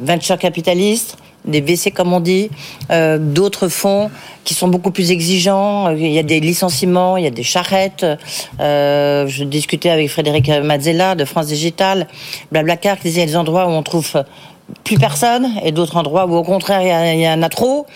venture 0.00 0.38
capitalistes, 0.38 1.16
des 1.44 1.60
WC 1.60 1.90
comme 1.90 2.12
on 2.12 2.20
dit, 2.20 2.50
euh, 2.90 3.18
d'autres 3.18 3.68
fonds 3.68 4.10
qui 4.44 4.54
sont 4.54 4.68
beaucoup 4.68 4.90
plus 4.90 5.10
exigeants. 5.10 5.90
Il 5.90 6.12
y 6.12 6.18
a 6.18 6.22
des 6.22 6.40
licenciements, 6.40 7.16
il 7.16 7.24
y 7.24 7.26
a 7.26 7.30
des 7.30 7.42
charrettes. 7.42 8.06
Euh, 8.60 9.26
je 9.26 9.44
discutais 9.44 9.90
avec 9.90 10.10
Frédéric 10.10 10.48
Mazzella 10.48 11.14
de 11.14 11.24
France 11.24 11.46
Digital, 11.46 12.08
Blablacar, 12.50 12.96
qui 12.96 13.04
disait 13.04 13.22
il 13.22 13.24
y 13.24 13.28
a 13.28 13.30
des 13.30 13.36
endroits 13.36 13.66
où 13.66 13.70
on 13.70 13.82
trouve 13.82 14.24
plus 14.82 14.98
personne 14.98 15.46
et 15.62 15.72
d'autres 15.72 15.96
endroits 15.96 16.26
où 16.26 16.34
au 16.34 16.42
contraire 16.42 16.80
il 17.14 17.20
y, 17.20 17.28
en 17.28 17.42
a 17.42 17.48
trop. 17.48 17.86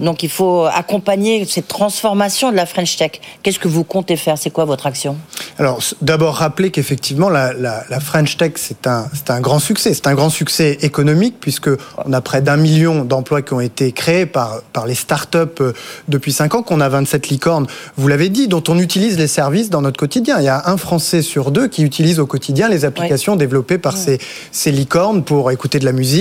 Donc 0.00 0.22
il 0.22 0.30
faut 0.30 0.64
accompagner 0.64 1.44
cette 1.46 1.68
transformation 1.68 2.50
de 2.50 2.56
la 2.56 2.66
French 2.66 2.96
Tech. 2.96 3.12
Qu'est-ce 3.42 3.58
que 3.58 3.68
vous 3.68 3.84
comptez 3.84 4.16
faire? 4.16 4.36
C'est 4.38 4.50
quoi 4.50 4.64
votre 4.64 4.86
action? 4.86 5.16
Alors 5.58 5.80
d'abord 6.02 6.36
rappeler 6.36 6.70
qu'effectivement 6.70 7.28
la, 7.28 7.52
French 8.00 8.36
Tech 8.36 8.52
c'est 8.56 8.86
un, 8.86 9.08
un 9.28 9.40
grand 9.40 9.58
succès. 9.58 9.94
C'est 9.94 10.06
un 10.06 10.14
grand 10.14 10.30
succès 10.30 10.78
économique 10.82 11.36
puisque 11.40 11.70
on 12.04 12.12
a 12.12 12.20
près 12.20 12.42
d'un 12.42 12.56
million 12.56 13.04
d'emplois 13.04 13.42
qui 13.42 13.54
ont 13.54 13.60
été 13.60 13.92
créés 13.92 14.26
par, 14.26 14.62
par 14.72 14.86
les 14.86 14.94
startups 14.94 15.38
euh, 15.60 15.72
depuis 16.08 16.32
cinq 16.32 16.54
ans, 16.54 16.62
qu'on 16.62 16.80
a 16.80 16.88
27 16.88 17.28
licornes, 17.28 17.66
vous 17.96 18.08
l'avez 18.08 18.28
dit, 18.28 18.48
dont 18.48 18.62
on 18.68 18.78
utilise 18.78 19.18
les 19.18 19.26
services 19.26 19.70
dans 19.70 19.82
notre 19.82 19.98
quotidien. 19.98 20.36
Il 20.38 20.44
y 20.44 20.48
a 20.48 20.62
un 20.66 20.76
Français 20.76 21.22
sur 21.22 21.50
deux 21.50 21.68
qui 21.68 21.82
utilise 21.82 22.20
au 22.20 22.26
quotidien 22.26 22.68
les 22.68 22.84
applications 22.84 23.36
développées 23.36 23.78
par 23.78 23.96
ces, 23.96 24.18
ces 24.52 24.70
licornes 24.70 25.24
pour 25.24 25.50
écouter 25.50 25.78
de 25.78 25.84
la 25.84 25.92
musique 25.92 26.17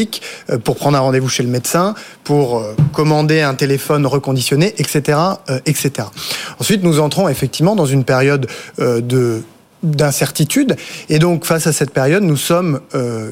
euh, 0.50 0.58
pour 0.58 0.75
prendre 0.75 0.98
un 0.98 1.01
rendez-vous 1.01 1.30
chez 1.30 1.44
le 1.44 1.50
médecin, 1.50 1.96
pour 2.24 2.60
euh, 2.60 2.75
commander 2.94 3.42
un 3.42 3.56
téléphone 3.56 4.06
reconditionné, 4.06 4.74
etc., 4.77 5.20
etc. 5.66 5.92
Euh, 6.00 6.04
Ensuite, 6.60 6.84
nous 6.84 7.00
entrons 7.00 7.27
effectivement 7.30 7.75
dans 7.75 7.86
une 7.86 8.04
période 8.04 8.48
de 8.77 9.44
d'incertitude. 9.96 10.75
Et 11.10 11.20
donc, 11.20 11.46
face 11.46 11.67
à 11.67 11.74
cette 11.74 11.91
période, 11.91 12.24
nous 12.24 12.38
sommes 12.38 12.79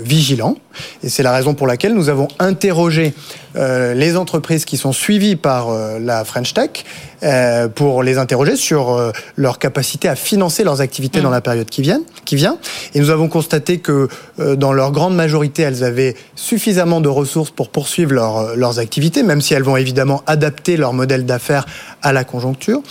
vigilants. 0.04 0.58
Et 1.04 1.10
c'est 1.10 1.24
la 1.24 1.32
raison 1.32 1.54
pour 1.54 1.68
laquelle 1.68 1.94
nous 1.94 2.10
avons 2.10 2.28
interrogé 2.40 3.14
les 3.56 4.18
entreprises 4.18 4.66
qui 4.66 4.78
sont 4.78 4.92
suivies 4.92 5.36
par 5.36 5.70
la 6.00 6.26
French 6.26 6.54
Tech 6.54 6.84
euh, 7.26 7.70
pour 7.70 8.04
les 8.04 8.20
interroger 8.20 8.56
sur 8.56 8.92
euh, 8.92 9.12
leur 9.36 9.58
capacité 9.58 10.08
à 10.08 10.16
financer 10.16 10.64
leurs 10.64 10.82
activités 10.82 11.22
dans 11.22 11.30
mm. 11.30 11.34
la 11.34 11.42
période 11.42 11.70
qui 11.70 11.82
vient. 11.82 12.02
Qui 12.24 12.36
vient. 12.36 12.58
Et 12.94 13.00
nous 13.00 13.10
avons 13.10 13.30
constaté 13.30 13.80
que 13.80 14.10
euh, 14.40 14.56
dans 14.56 14.74
leur 14.74 14.92
grande 14.92 15.16
majorité, 15.16 15.64
elles 15.64 15.84
avaient 15.84 16.16
suffisamment 16.36 17.02
de 17.02 17.10
ressources 17.10 17.50
pour 17.50 17.70
poursuivre 17.70 18.14
leur, 18.14 18.56
leurs 18.56 18.78
activités, 18.78 19.24
même 19.24 19.42
si 19.42 19.56
elles 19.56 19.64
vont 19.64 19.78
évidemment 19.78 20.24
adapter 20.28 20.78
leur 20.78 20.94
modèle 20.94 21.26
d'affaires 21.26 21.66
à 22.04 22.14
la 22.14 22.24
conjoncture. 22.24 22.82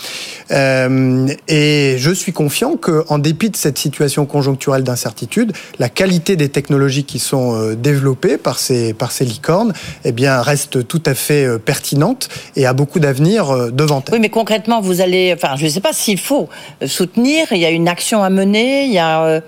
et 0.49 1.95
je 1.97 2.11
suis 2.11 2.33
confiant 2.33 2.75
qu'en 2.75 3.17
dépit 3.17 3.49
de 3.49 3.54
cette 3.55 3.77
situation 3.77 4.25
conjoncturelle 4.25 4.83
d'incertitude, 4.83 5.53
la 5.79 5.89
qualité 5.89 6.35
des 6.35 6.49
technologies 6.49 7.03
qui 7.05 7.19
sont 7.19 7.73
développées 7.73 8.37
par 8.37 8.59
ces, 8.59 8.93
par 8.93 9.11
ces 9.11 9.25
licornes 9.25 9.73
eh 10.03 10.11
bien, 10.11 10.41
reste 10.41 10.87
tout 10.87 11.01
à 11.05 11.13
fait 11.13 11.59
pertinente 11.59 12.29
et 12.55 12.65
a 12.65 12.73
beaucoup 12.73 12.99
d'avenir 12.99 13.71
devant 13.71 14.03
elle 14.11 14.25
mais 14.25 14.29
concrètement, 14.29 14.81
vous 14.81 15.01
allez, 15.01 15.33
enfin, 15.35 15.55
je 15.55 15.65
ne 15.65 15.69
sais 15.69 15.81
pas 15.81 15.93
s'il 15.93 16.17
faut 16.17 16.49
soutenir. 16.85 17.45
Il 17.51 17.59
y 17.59 17.65
a 17.65 17.69
une 17.69 17.87
action 17.87 18.23
à 18.23 18.31
mener. 18.31 18.85
Il 18.85 18.91
y 18.91 18.97
a 18.97 19.23
euh, 19.23 19.41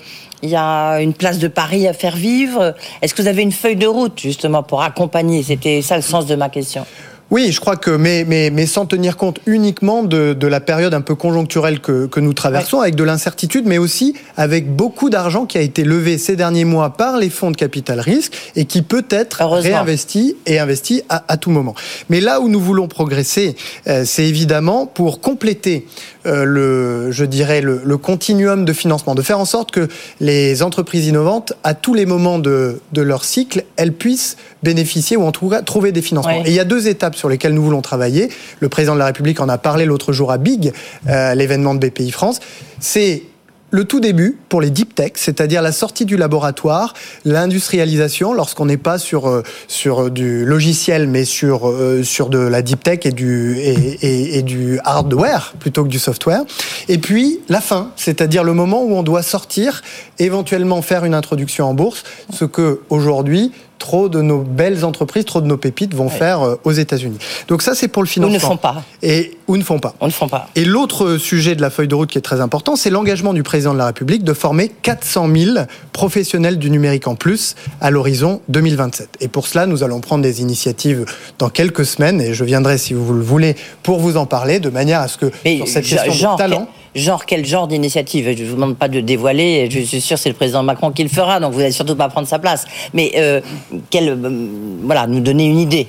il 0.44 0.50
y 0.50 0.56
a 0.56 1.02
une 1.02 1.16
place 1.16 1.40
de 1.40 1.48
Paris 1.48 1.88
à 1.88 1.94
faire 1.94 2.16
vivre. 2.16 2.76
Est-ce 3.02 3.16
que 3.16 3.24
vous 3.24 3.28
avez 3.28 3.42
une 3.42 3.52
feuille 3.52 3.76
de 3.76 3.88
route 3.88 4.20
justement 4.20 4.62
pour 4.62 4.84
accompagner? 4.84 5.42
C'était 5.42 5.82
ça 5.82 5.96
le 5.96 6.04
sens 6.04 6.28
de 6.28 6.36
ma 6.36 6.50
question. 6.50 6.86
Oui, 7.30 7.52
je 7.52 7.60
crois 7.60 7.76
que, 7.76 7.92
mais, 7.92 8.24
mais, 8.26 8.50
mais 8.52 8.66
sans 8.66 8.86
tenir 8.86 9.18
compte 9.18 9.40
uniquement 9.46 10.04
de, 10.04 10.34
de 10.34 10.48
la 10.48 10.62
période 10.62 10.94
un 10.94 11.02
peu 11.02 11.14
conjoncturelle 11.14 11.82
que, 11.82 12.06
que 12.06 12.22
nous 12.22 12.34
traversons, 12.34 12.80
avec 12.80 12.96
de 12.96 13.04
l'incertitude, 13.04 13.66
mais 13.66 13.78
aussi 13.78 14.14
avec 14.38 14.74
beaucoup 14.74 15.10
d'argent 15.10 15.46
qui 15.46 15.58
a 15.58 15.62
été 15.62 15.84
levé 15.84 16.18
ces 16.18 16.38
derniers 16.38 16.64
mois 16.64 16.92
par 16.92 17.18
les 17.18 17.30
fonds 17.30 17.52
de 17.52 17.58
capital 17.58 18.00
risque 18.00 18.34
et 18.56 18.64
qui 18.64 18.82
peut 18.82 19.06
être 19.10 19.44
réinvesti 19.44 20.38
et 20.46 20.58
investi 20.60 21.04
à, 21.10 21.26
à, 21.28 21.36
tout 21.36 21.52
moment. 21.52 21.76
Mais 22.10 22.22
là 22.22 22.40
où 22.40 22.48
nous 22.48 22.62
voulons 22.62 22.88
progresser, 22.88 23.58
euh, 23.88 24.04
c'est 24.06 24.26
évidemment 24.26 24.86
pour 24.86 25.20
compléter 25.20 25.86
le, 26.28 27.12
je 27.12 27.26
dirais, 27.26 27.62
le, 27.62 27.82
le, 27.84 27.98
continuum 27.98 28.66
de 28.66 28.74
financement, 28.74 29.16
de 29.16 29.22
faire 29.22 29.40
en 29.40 29.46
sorte 29.46 29.72
que 29.72 29.88
les 30.20 30.62
entreprises 30.64 31.08
innovantes, 31.08 31.54
à 31.64 31.74
tous 31.74 31.94
les 31.94 32.06
moments 32.06 32.40
de, 32.40 32.82
de 32.94 33.02
leur 33.02 33.24
cycle, 33.24 33.64
elles 33.76 33.94
puissent 33.94 34.38
bénéficier 34.64 35.18
ou 35.18 35.24
en 35.24 35.32
tout 35.32 35.50
cas 35.50 35.62
trouver 35.62 35.92
des 35.92 36.02
financements. 36.02 36.46
Et 36.46 36.50
il 36.50 36.54
y 36.54 36.60
a 36.60 36.66
deux 36.66 36.88
étapes 36.88 37.16
sur 37.16 37.30
lesquelles 37.30 37.54
nous 37.54 37.64
voulons 37.64 37.82
travailler. 37.82 38.30
Le 38.60 38.70
président 38.70 38.94
de 38.94 39.00
la 39.00 39.06
République 39.06 39.40
en 39.40 39.50
a 39.50 39.58
parlé 39.58 39.86
l'autre 39.86 40.14
jour 40.14 40.32
à 40.32 40.38
Big, 40.38 40.74
euh, 41.08 41.36
l'événement 41.36 41.76
de 41.76 41.88
BPI 41.88 42.12
France. 42.12 42.40
C'est 42.80 43.24
le 43.70 43.86
tout 43.86 44.00
début 44.00 44.38
pour 44.50 44.62
les 44.62 44.70
deep 44.70 44.96
tech, 44.96 45.14
c'est-à-dire 45.16 45.62
la 45.62 45.72
sortie 45.72 46.06
du 46.06 46.16
laboratoire, 46.16 46.94
l'industrialisation 47.26 48.34
lorsqu'on 48.34 48.66
n'est 48.66 48.78
pas 48.78 48.98
sur 48.98 49.28
euh, 49.28 49.44
sur 49.68 50.10
du 50.10 50.46
logiciel 50.46 51.08
mais 51.08 51.26
sur 51.26 51.68
euh, 51.68 52.04
sur 52.04 52.30
de 52.30 52.40
la 52.40 52.62
deep 52.62 52.84
tech 52.84 53.00
et 53.04 53.12
du 53.12 53.58
et, 53.58 54.38
et, 54.38 54.42
du 54.42 54.80
hardware 54.84 55.54
plutôt 55.60 55.84
que 55.84 55.90
du 55.90 56.00
software. 56.00 56.44
Et 56.88 56.98
puis 56.98 57.42
la 57.50 57.62
fin, 57.62 57.92
c'est-à-dire 57.96 58.44
le 58.44 58.54
moment 58.54 58.84
où 58.84 58.94
on 58.96 59.04
doit 59.04 59.24
sortir, 59.24 59.82
éventuellement 60.20 60.82
faire 60.82 61.04
une 61.04 61.14
introduction 61.14 61.66
en 61.66 61.74
bourse, 61.74 62.04
ce 62.32 62.46
que 62.46 62.82
aujourd'hui 62.90 63.52
trop 63.78 64.10
de 64.10 64.22
nos 64.22 64.40
belles 64.40 64.86
entreprises, 64.86 65.26
trop 65.26 65.42
de 65.42 65.48
nos 65.48 65.58
pépites 65.58 65.94
vont 65.94 66.10
faire 66.10 66.42
euh, 66.42 66.56
aux 66.64 66.72
États-Unis. 66.72 67.18
Donc 67.48 67.62
ça, 67.62 67.76
c'est 67.76 67.88
pour 67.88 68.04
le 68.04 68.08
financement. 68.08 68.38
Ou 68.38 68.52
ne 68.52 68.56
font 68.56 68.58
pas. 68.58 68.84
Et 69.02 69.38
ou 69.48 69.58
ne 69.58 69.64
font 69.64 69.80
pas. 69.80 69.96
On 70.00 70.08
ne 70.08 70.12
font 70.12 70.28
pas. 70.28 70.50
Et 70.56 70.66
l'autre 70.66 71.18
sujet 71.18 71.56
de 71.56 71.62
la 71.62 71.70
feuille 71.70 71.88
de 71.88 71.96
route 71.96 72.10
qui 72.10 72.18
est 72.18 72.22
très 72.22 72.42
important, 72.42 72.76
c'est 72.76 72.90
l'engagement 72.90 73.34
du 73.34 73.44
président 73.44 73.74
de 73.74 73.78
la 73.78 73.88
République 73.88 74.24
de 74.24 74.34
former 74.34 74.70
400 74.70 75.30
000 75.34 75.58
professionnels 75.94 76.60
du 76.60 76.70
numérique 76.70 77.08
en 77.08 77.16
plus 77.16 77.56
à 77.82 77.92
l'horizon 77.92 78.42
2027. 78.50 79.18
Et 79.22 79.28
pour 79.28 79.48
cela, 79.48 79.66
nous 79.66 79.84
allons 79.84 80.02
prendre 80.02 80.24
des 80.24 80.42
initiatives 80.42 81.06
dans 81.40 81.50
quelques 81.50 81.86
semaines, 81.86 82.22
et 82.22 82.34
je 82.34 82.44
viendrai, 82.44 82.78
si 82.78 82.94
vous 82.94 83.14
le 83.14 83.24
voulez, 83.24 83.56
pour 83.84 84.00
vous 84.00 84.18
en 84.18 84.26
parler, 84.26 84.60
de 84.60 84.70
manière 84.70 85.02
à 85.02 85.08
ce 85.08 85.18
que 85.18 85.32
Mais 85.46 85.58
sur 85.58 85.68
cette 85.68 85.86
question 85.86 86.34
de 86.34 86.38
talent 86.38 86.68
genre 86.96 87.26
quel 87.26 87.46
genre 87.46 87.68
d'initiative 87.68 88.34
Je 88.38 88.44
ne 88.44 88.50
vous 88.50 88.56
demande 88.56 88.78
pas 88.78 88.88
de 88.88 89.00
dévoiler. 89.00 89.70
Je 89.70 89.80
suis 89.80 90.02
sûr 90.02 90.18
c'est 90.18 90.30
le 90.30 90.36
président 90.36 90.64
Macron 90.64 90.92
qui 90.92 91.04
le 91.04 91.10
fera, 91.10 91.40
donc 91.40 91.54
vous 91.54 91.60
n'allez 91.60 91.72
surtout 91.72 91.96
pas 91.96 92.10
prendre 92.10 92.28
sa 92.28 92.40
place. 92.40 92.66
Mais 92.94 93.12
euh, 93.16 93.42
quel, 93.90 94.10
euh, 94.10 94.48
voilà, 94.84 95.08
nous 95.08 95.20
donner 95.20 95.46
une 95.46 95.60
idée. 95.60 95.88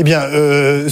Eh 0.00 0.04
bien, 0.04 0.22
euh, 0.32 0.88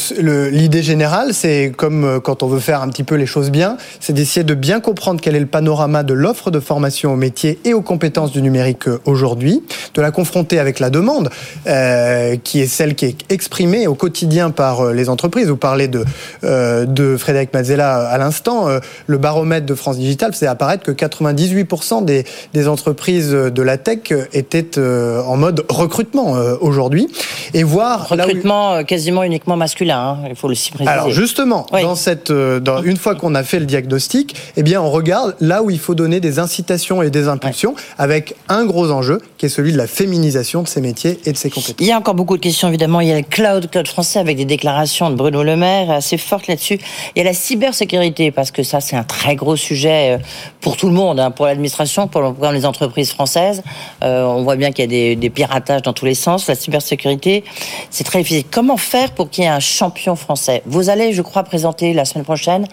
l'idée 0.51 0.83
générale, 0.83 1.33
c'est 1.33 1.73
comme 1.77 2.05
euh, 2.05 2.19
quand 2.19 2.43
on 2.43 2.49
veut 2.49 2.59
faire 2.59 2.83
un 2.83 2.89
petit 2.89 3.05
peu 3.05 3.15
les 3.15 3.25
choses 3.25 3.51
bien, 3.51 3.77
c'est 4.01 4.13
d'essayer 4.13 4.43
de 4.43 4.55
bien 4.55 4.81
comprendre 4.81 5.21
quel 5.21 5.37
est 5.37 5.41
le 5.41 5.47
panorama 5.47 6.03
de 6.03 6.13
l'offre 6.13 6.51
de 6.51 6.59
formation 6.59 7.13
au 7.13 7.17
métier 7.17 7.61
et 7.65 7.73
aux 7.73 7.83
compétences 7.83 8.33
du 8.33 8.43
numérique 8.43 8.89
euh, 8.89 8.99
aujourd'hui, 9.05 9.63
de 9.95 10.03
la 10.03 10.11
confronter 10.11 10.59
avec 10.59 10.81
la 10.81 10.91
demande, 10.91 11.31
euh, 11.69 12.35
qui 12.43 12.61
est 12.61 12.67
celle 12.67 12.97
qui 12.97 13.05
est 13.05 13.17
exprimée 13.31 13.87
au 13.87 13.95
quotidien 13.95 14.51
par 14.51 14.81
euh, 14.81 14.93
les 14.93 15.09
entreprises. 15.09 15.47
Vous 15.47 15.57
parlez 15.57 15.87
de, 15.87 16.05
euh, 16.43 16.85
de 16.85 17.17
Frédéric 17.17 17.55
Mazzella 17.55 18.09
à 18.09 18.19
l'instant. 18.19 18.67
le 19.07 19.19
baromètre 19.19 19.67
de 19.67 19.75
France 19.77 19.99
Digital 19.99 20.33
faisait 20.33 20.49
apparaître 20.49 20.83
que 20.83 20.91
98% 20.91 22.05
des, 22.05 22.25
des 22.55 22.67
entreprises 22.67 23.31
de 23.31 23.63
la 23.63 23.79
tech 23.79 24.13
étaient 24.33 24.79
en 24.79 25.37
mode 25.37 25.65
recrutement 25.69 26.33
aujourd'hui. 26.61 27.09
Et 27.55 27.63
voir 27.63 28.09
recrutement 28.09 28.75
euh, 28.75 28.83
quasiment 28.97 29.25
uniquement 29.25 29.57
masculin, 29.59 30.17
hein, 30.23 30.29
il 30.31 30.37
faut 30.37 30.49
le 30.49 30.55
préciser. 30.55 30.89
Alors 30.89 31.11
justement, 31.11 31.67
dans 31.71 31.97
cette, 31.97 32.31
euh, 32.31 32.61
dans, 32.61 32.83
une 32.83 32.97
fois 32.97 33.15
qu'on 33.15 33.35
a 33.35 33.43
fait 33.45 33.61
le 33.61 33.67
diagnostic, 33.67 34.35
eh 34.57 34.63
bien 34.63 34.81
on 34.81 34.91
regarde 34.91 35.37
là 35.39 35.63
où 35.63 35.69
il 35.69 35.79
faut 35.79 35.95
donner 35.95 36.19
des 36.19 36.39
incitations 36.39 37.03
et 37.03 37.11
des 37.11 37.29
impulsions, 37.29 37.75
avec 37.99 38.35
un 38.49 38.65
gros 38.65 38.91
enjeu 38.91 39.21
qui 39.37 39.45
est 39.45 39.51
celui 39.51 39.73
de 39.73 39.77
la 39.77 39.87
féminisation 39.87 40.63
de 40.63 40.69
ces 40.69 40.81
métiers 40.81 41.21
et 41.27 41.33
de 41.33 41.37
ces 41.37 41.51
compétences. 41.51 41.77
Il 41.81 41.87
y 41.87 41.93
a 41.93 41.99
encore 41.99 42.15
beaucoup 42.15 42.39
de 42.39 42.43
questions 42.43 42.69
évidemment. 42.69 43.03
Il 43.03 43.09
y 43.09 43.13
a 43.13 43.17
le 43.17 43.23
cloud, 43.23 43.69
cloud 43.71 43.87
français 43.87 44.19
avec 44.19 44.39
des 44.39 44.47
déclarations 44.47 45.11
de 45.11 45.15
Bruno 45.15 45.43
Le 45.43 45.57
Maire 45.57 45.91
assez 45.91 46.17
fortes 46.17 46.47
là-dessus. 46.47 46.79
Il 47.15 47.19
y 47.19 47.21
a 47.21 47.25
la 47.25 47.35
cybersécurité 47.35 48.31
parce 48.31 48.51
que 48.51 48.63
ça 48.63 48.81
c'est 48.81 48.97
un 48.97 49.05
très 49.05 49.37
gros 49.37 49.57
sujet 49.57 50.17
euh, 50.17 50.19
pour 50.63 50.79
tout 50.79 50.87
le 50.87 50.95
monde, 50.95 51.21
hein, 51.21 51.31
pour 51.31 51.45
l'administration, 51.45 52.09
pour, 52.09 52.35
les 52.51 52.65
entreprises 52.65 53.11
françaises. 53.11 53.63
on 54.01 54.43
voit 54.43 54.57
bien 54.57 54.73
qu'il 54.73 54.85
y 54.85 54.89
a 54.89 54.91
des, 54.91 55.17
des 55.17 55.29
piratages 55.29 55.83
dans 55.83 55.93
tous 55.93 56.07
les 56.07 56.15
sens. 56.15 56.47
La 56.47 56.55
cybersécurité, 56.55 57.45
c'est 57.91 58.05
très 58.05 58.21
difficile 58.21 58.47
comment 58.51 58.79
faire 58.87 59.11
pour 59.13 59.29
qu'il 59.29 59.45
y 59.45 59.47
ait 59.47 59.51
un 59.51 59.61
champion 59.61 60.17
français 60.17 60.63
Vous 60.67 60.89
allez, 60.89 61.13
je 61.13 61.23
crois, 61.23 61.43
présenter 61.43 61.93
la 61.93 62.05
semaine 62.05 62.25
prochaine 62.25 62.67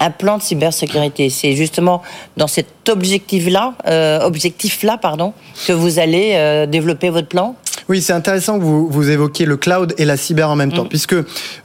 un 0.00 0.10
plan 0.10 0.38
de 0.38 0.42
cybersécurité. 0.42 1.30
C'est 1.30 1.54
justement 1.54 2.02
dans 2.36 2.46
cet 2.46 2.88
objectif-là, 2.88 3.74
euh, 3.86 4.20
objectif-là, 4.20 4.98
pardon, 4.98 5.32
que 5.66 5.72
vous 5.72 5.98
allez 5.98 6.32
euh, 6.34 6.66
développer 6.66 7.08
votre 7.10 7.28
plan. 7.28 7.54
Oui, 7.88 8.02
c'est 8.02 8.12
intéressant 8.12 8.58
que 8.58 8.64
vous, 8.64 8.88
vous 8.88 9.10
évoquiez 9.10 9.46
le 9.46 9.56
cloud 9.56 9.94
et 9.96 10.04
la 10.04 10.16
cyber 10.16 10.50
en 10.50 10.56
même 10.56 10.72
temps, 10.72 10.84
mm. 10.84 10.88
puisque 10.88 11.14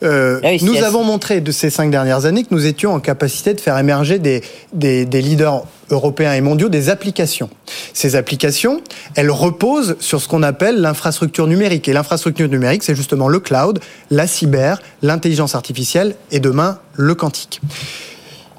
euh, 0.03 0.39
ah 0.43 0.49
nous 0.61 0.77
avons 0.83 1.03
montré 1.03 1.41
de 1.41 1.51
ces 1.51 1.69
cinq 1.69 1.89
dernières 1.89 2.25
années 2.25 2.43
que 2.43 2.53
nous 2.53 2.65
étions 2.65 2.93
en 2.93 2.99
capacité 2.99 3.53
de 3.53 3.59
faire 3.59 3.77
émerger 3.77 4.19
des, 4.19 4.43
des, 4.73 5.05
des 5.05 5.21
leaders 5.21 5.63
européens 5.89 6.33
et 6.33 6.41
mondiaux 6.41 6.69
des 6.69 6.89
applications. 6.89 7.49
Ces 7.93 8.15
applications, 8.15 8.81
elles 9.15 9.31
reposent 9.31 9.97
sur 9.99 10.21
ce 10.21 10.27
qu'on 10.27 10.43
appelle 10.43 10.79
l'infrastructure 10.79 11.47
numérique. 11.47 11.87
Et 11.87 11.93
l'infrastructure 11.93 12.47
numérique, 12.47 12.83
c'est 12.83 12.95
justement 12.95 13.27
le 13.27 13.39
cloud, 13.39 13.79
la 14.09 14.27
cyber, 14.27 14.81
l'intelligence 15.01 15.55
artificielle 15.55 16.15
et 16.31 16.39
demain 16.39 16.79
le 16.95 17.15
quantique. 17.15 17.61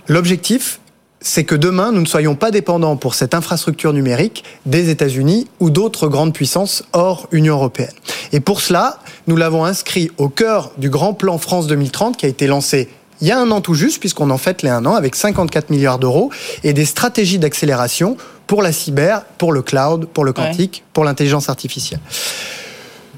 L'objectif, 0.09 0.81
c'est 1.23 1.45
que 1.45 1.55
demain, 1.55 1.93
nous 1.93 2.00
ne 2.00 2.07
soyons 2.07 2.35
pas 2.35 2.50
dépendants 2.50 2.97
pour 2.97 3.14
cette 3.14 3.35
infrastructure 3.35 3.93
numérique 3.93 4.45
des 4.67 4.91
États-Unis 4.91 5.47
ou 5.61 5.71
d'autres 5.71 6.09
grandes 6.09 6.35
puissances 6.35 6.85
hors 6.93 7.29
Union 7.33 7.55
européenne. 7.55 7.93
Et 8.33 8.41
pour 8.41 8.61
cela, 8.61 8.99
nous 9.26 9.37
l'avons 9.37 9.64
inscrit 9.64 10.11
au 10.19 10.29
cœur 10.29 10.73
du 10.79 10.91
grand 10.91 11.14
plan 11.14 11.38
France 11.38 11.67
2030 11.67 12.17
qui 12.17 12.26
a 12.26 12.29
été 12.29 12.47
lancé 12.47 12.88
il 13.21 13.29
y 13.29 13.31
a 13.31 13.38
un 13.38 13.52
an 13.52 13.61
tout 13.61 13.75
juste, 13.75 14.00
puisqu'on 14.00 14.31
en 14.31 14.38
fait 14.38 14.62
les 14.62 14.69
un 14.69 14.85
an, 14.85 14.97
avec 14.97 15.14
54 15.14 15.71
milliards 15.71 16.00
d'euros 16.00 16.33
et 16.64 16.73
des 16.73 16.85
stratégies 16.85 17.38
d'accélération 17.38 18.17
pour 18.49 18.62
la 18.62 18.73
cyber, 18.73 19.23
pour 19.38 19.52
le 19.52 19.62
cloud, 19.62 20.07
pour 20.07 20.25
le 20.25 20.33
quantique, 20.33 20.83
pour 20.93 21.05
l'intelligence 21.05 21.49
artificielle. 21.49 22.00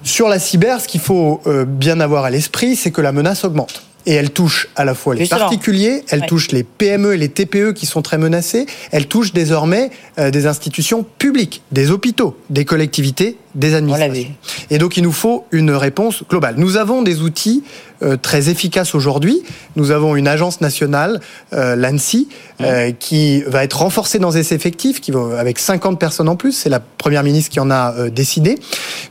Sur 0.03 0.29
la 0.29 0.39
cyber, 0.39 0.83
ce 0.83 0.89
qu'il 0.89 1.01
faut 1.01 1.41
euh, 1.47 1.65
bien 1.65 2.01
avoir 2.01 2.27
à 2.27 2.31
l'esprit, 2.31 2.77
c'est 2.77 2.91
que 2.91 3.01
la 3.01 3.13
menace 3.13 3.45
augmente 3.45 3.83
et 4.07 4.13
elle 4.13 4.31
touche 4.31 4.69
à 4.77 4.85
la 4.85 4.95
fois 4.95 5.15
les 5.15 5.27
particuliers, 5.27 6.05
elle 6.11 6.27
touche 6.27 6.51
les 6.53 6.63
PME 6.63 7.15
et 7.15 7.17
les 7.17 7.29
TPE 7.29 7.73
qui 7.73 7.87
sont 7.87 8.03
très 8.03 8.19
menacés, 8.19 8.67
elle 8.93 9.07
touche 9.07 9.33
désormais 9.33 9.91
euh, 10.19 10.31
des 10.31 10.47
institutions 10.47 11.05
publiques, 11.19 11.63
des 11.73 11.91
hôpitaux, 11.91 12.37
des 12.51 12.65
collectivités, 12.65 13.39
des 13.55 13.75
administrations. 13.75 14.35
Et 14.71 14.79
donc 14.79 14.97
il 14.97 15.03
nous 15.03 15.13
faut 15.13 15.47
une 15.53 15.71
réponse 15.71 16.25
globale. 16.29 16.57
Nous 16.59 16.77
avons 16.77 17.03
des 17.03 17.21
outils 17.23 17.63
euh, 18.03 18.17
très 18.17 18.49
efficaces 18.49 18.95
aujourd'hui. 18.95 19.43
Nous 19.77 19.91
avons 19.91 20.17
une 20.17 20.27
agence 20.29 20.61
nationale, 20.61 21.21
euh, 21.53 21.77
l'ANSI, 21.77 22.29
euh, 22.61 22.91
qui 22.93 23.43
va 23.43 23.65
être 23.65 23.81
renforcée 23.81 24.19
dans 24.19 24.33
ses 24.33 24.53
effectifs, 24.53 25.01
qui 25.01 25.11
va, 25.11 25.39
avec 25.39 25.59
50 25.59 25.99
personnes 25.99 26.29
en 26.29 26.37
plus. 26.37 26.53
C'est 26.53 26.69
la 26.69 26.81
première 26.81 27.23
ministre 27.23 27.51
qui 27.51 27.61
en 27.61 27.71
a 27.71 28.11
décidé. 28.11 28.59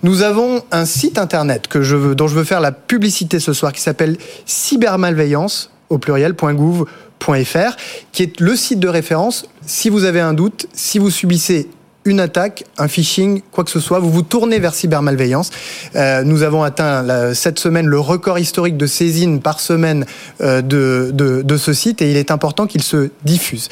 Nous 0.04 0.22
avons 0.22 0.64
un 0.72 0.86
site 0.86 1.18
internet 1.18 1.68
que 1.68 1.82
je 1.82 1.96
veux, 1.96 2.16
dont 2.16 2.28
je 2.28 2.36
veux 2.36 2.44
faire 2.44 2.62
la 2.62 2.72
publicité 2.72 3.40
ce 3.40 3.54
soir, 3.54 3.72
qui 3.72 3.82
s'appelle 3.82 4.18
cybermalveillance 4.46 5.72
au 5.90 5.98
pluriel.gouv.fr, 5.98 7.78
qui 8.12 8.24
est 8.24 8.40
le 8.40 8.56
site 8.56 8.80
de 8.80 8.88
référence. 8.88 9.46
Si 9.66 9.90
vous 9.90 10.04
avez 10.04 10.20
un 10.20 10.34
doute, 10.34 10.68
si 10.74 11.00
vous 11.00 11.10
subissez 11.10 11.70
une 12.06 12.20
attaque, 12.20 12.66
un 12.78 12.88
phishing, 12.88 13.42
quoi 13.52 13.64
que 13.64 13.72
ce 13.72 13.80
soit, 13.80 14.00
vous 14.00 14.12
vous 14.12 14.22
tournez 14.22 14.60
vers 14.60 14.74
cybermalveillance. 14.74 15.50
Euh, 15.96 16.24
nous 16.24 16.44
avons 16.44 16.64
atteint 16.64 17.34
cette 17.34 17.60
semaine 17.60 17.88
le 17.88 18.00
record 18.00 18.40
historique 18.40 18.78
de 18.78 18.86
saisine 18.88 19.42
par 19.42 19.60
semaine 19.60 20.06
euh, 20.42 20.62
de, 20.62 21.12
de, 21.14 21.42
de, 21.42 21.58
ce 21.58 21.74
site 21.74 22.02
et 22.02 22.12
il 22.12 22.18
est 22.18 22.32
important 22.32 22.68
qu'il 22.68 22.84
se 22.84 23.10
diffuse. 23.24 23.70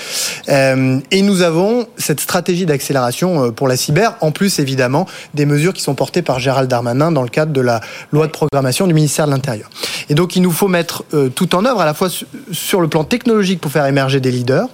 Euh, 0.49 0.99
et 1.11 1.21
nous 1.21 1.41
avons 1.41 1.87
cette 1.97 2.19
stratégie 2.19 2.65
d'accélération 2.65 3.45
euh, 3.45 3.51
pour 3.51 3.67
la 3.67 3.75
cyber, 3.75 4.15
en 4.21 4.31
plus 4.31 4.59
évidemment 4.59 5.07
des 5.33 5.45
mesures 5.45 5.73
qui 5.73 5.81
sont 5.81 5.95
portées 5.95 6.21
par 6.21 6.39
Gérald 6.39 6.69
Darmanin 6.69 7.11
dans 7.11 7.23
le 7.23 7.29
cadre 7.29 7.51
de 7.51 7.61
la 7.61 7.81
loi 8.11 8.27
de 8.27 8.31
programmation 8.31 8.87
du 8.87 8.93
ministère 8.93 9.25
de 9.25 9.31
l'Intérieur. 9.31 9.69
Et 10.09 10.15
donc 10.15 10.35
il 10.35 10.41
nous 10.41 10.51
faut 10.51 10.67
mettre 10.67 11.03
euh, 11.13 11.29
tout 11.29 11.55
en 11.55 11.65
œuvre 11.65 11.81
à 11.81 11.85
la 11.85 11.93
fois 11.93 12.09
sur 12.51 12.81
le 12.81 12.87
plan 12.87 13.03
technologique 13.03 13.61
pour 13.61 13.71
faire 13.71 13.85
émerger 13.85 14.19
des 14.19 14.31
leaders, 14.31 14.67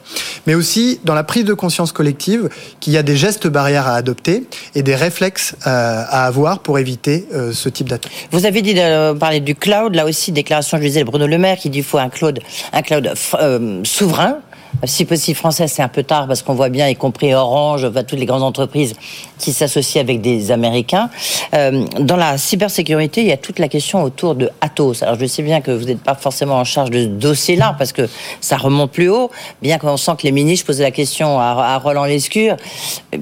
mais 0.46 0.56
aussi 0.56 1.00
dans 1.04 1.14
la 1.14 1.24
prise 1.24 1.46
de 1.46 1.54
conscience 1.54 1.92
collective 1.92 2.50
qu'il 2.80 2.94
y 2.94 2.98
a 2.98 3.04
des 3.04 3.16
gestes 3.16 3.47
barrières 3.50 3.88
à 3.88 3.96
adopter 3.96 4.44
et 4.75 4.84
des 4.84 4.96
réflexes 4.96 5.56
euh, 5.66 6.04
à 6.10 6.25
avoir 6.25 6.60
pour 6.60 6.80
éviter 6.80 7.27
euh, 7.34 7.51
ce 7.54 7.70
type 7.70 7.89
d'attaque. 7.89 8.12
Vous 8.32 8.46
avez 8.46 8.62
dit 8.62 8.74
de 8.74 9.13
parler 9.13 9.39
du 9.39 9.56
cloud, 9.56 9.96
là 9.96 10.06
aussi 10.06 10.32
déclaration, 10.32 10.77
je 10.77 10.84
disais, 10.84 11.04
Bruno 11.04 11.27
Le 11.27 11.38
Maire 11.38 11.58
qui 11.58 11.70
dit 11.70 11.80
qu'il 11.80 11.86
faut 11.86 11.98
un 11.98 12.10
cloud, 12.10 12.39
un 12.74 12.82
cloud 12.82 13.13
euh, 13.39 13.82
souverain 13.84 14.38
si 14.84 15.06
possible 15.06 15.38
français, 15.38 15.68
c'est 15.68 15.82
un 15.82 15.88
peu 15.88 16.04
tard 16.04 16.27
parce 16.27 16.44
qu'on 16.44 16.54
voit 16.54 16.70
bien, 16.70 16.88
y 16.88 16.96
compris 16.96 17.34
Orange, 17.34 17.88
toutes 18.08 18.20
les 18.20 18.25
grandes 18.25 18.44
entreprises 18.44 18.94
qui 19.39 19.54
s'associent 19.54 20.01
avec 20.01 20.22
des 20.22 20.51
Américains. 20.51 21.10
Euh, 21.54 21.86
dans 22.00 22.16
la 22.16 22.38
cybersécurité, 22.38 23.22
il 23.22 23.27
y 23.27 23.32
a 23.32 23.38
toute 23.38 23.60
la 23.60 23.68
question 23.68 24.04
autour 24.04 24.36
de 24.36 24.50
Atos. 24.62 25.04
Alors 25.04 25.18
je 25.20 25.25
sais 25.25 25.44
bien 25.44 25.62
que 25.62 25.72
vous 25.72 25.86
n'êtes 25.86 26.01
pas 26.01 26.16
forcément 26.16 26.56
en 26.56 26.63
charge 26.63 26.89
de 26.89 27.04
ce 27.04 27.08
dossier-là 27.08 27.75
parce 27.77 27.92
que 27.92 28.08
ça 28.42 28.58
remonte 28.58 28.92
plus 28.92 29.10
haut, 29.10 29.32
bien 29.62 29.77
qu'on 29.77 29.98
sent 29.98 30.12
que 30.18 30.24
les 30.24 30.32
ministres 30.32 30.66
posaient 30.66 30.84
la 30.84 30.92
question 30.92 31.39
à, 31.39 31.77
Roland 31.77 32.06
Lescure, 32.06 32.58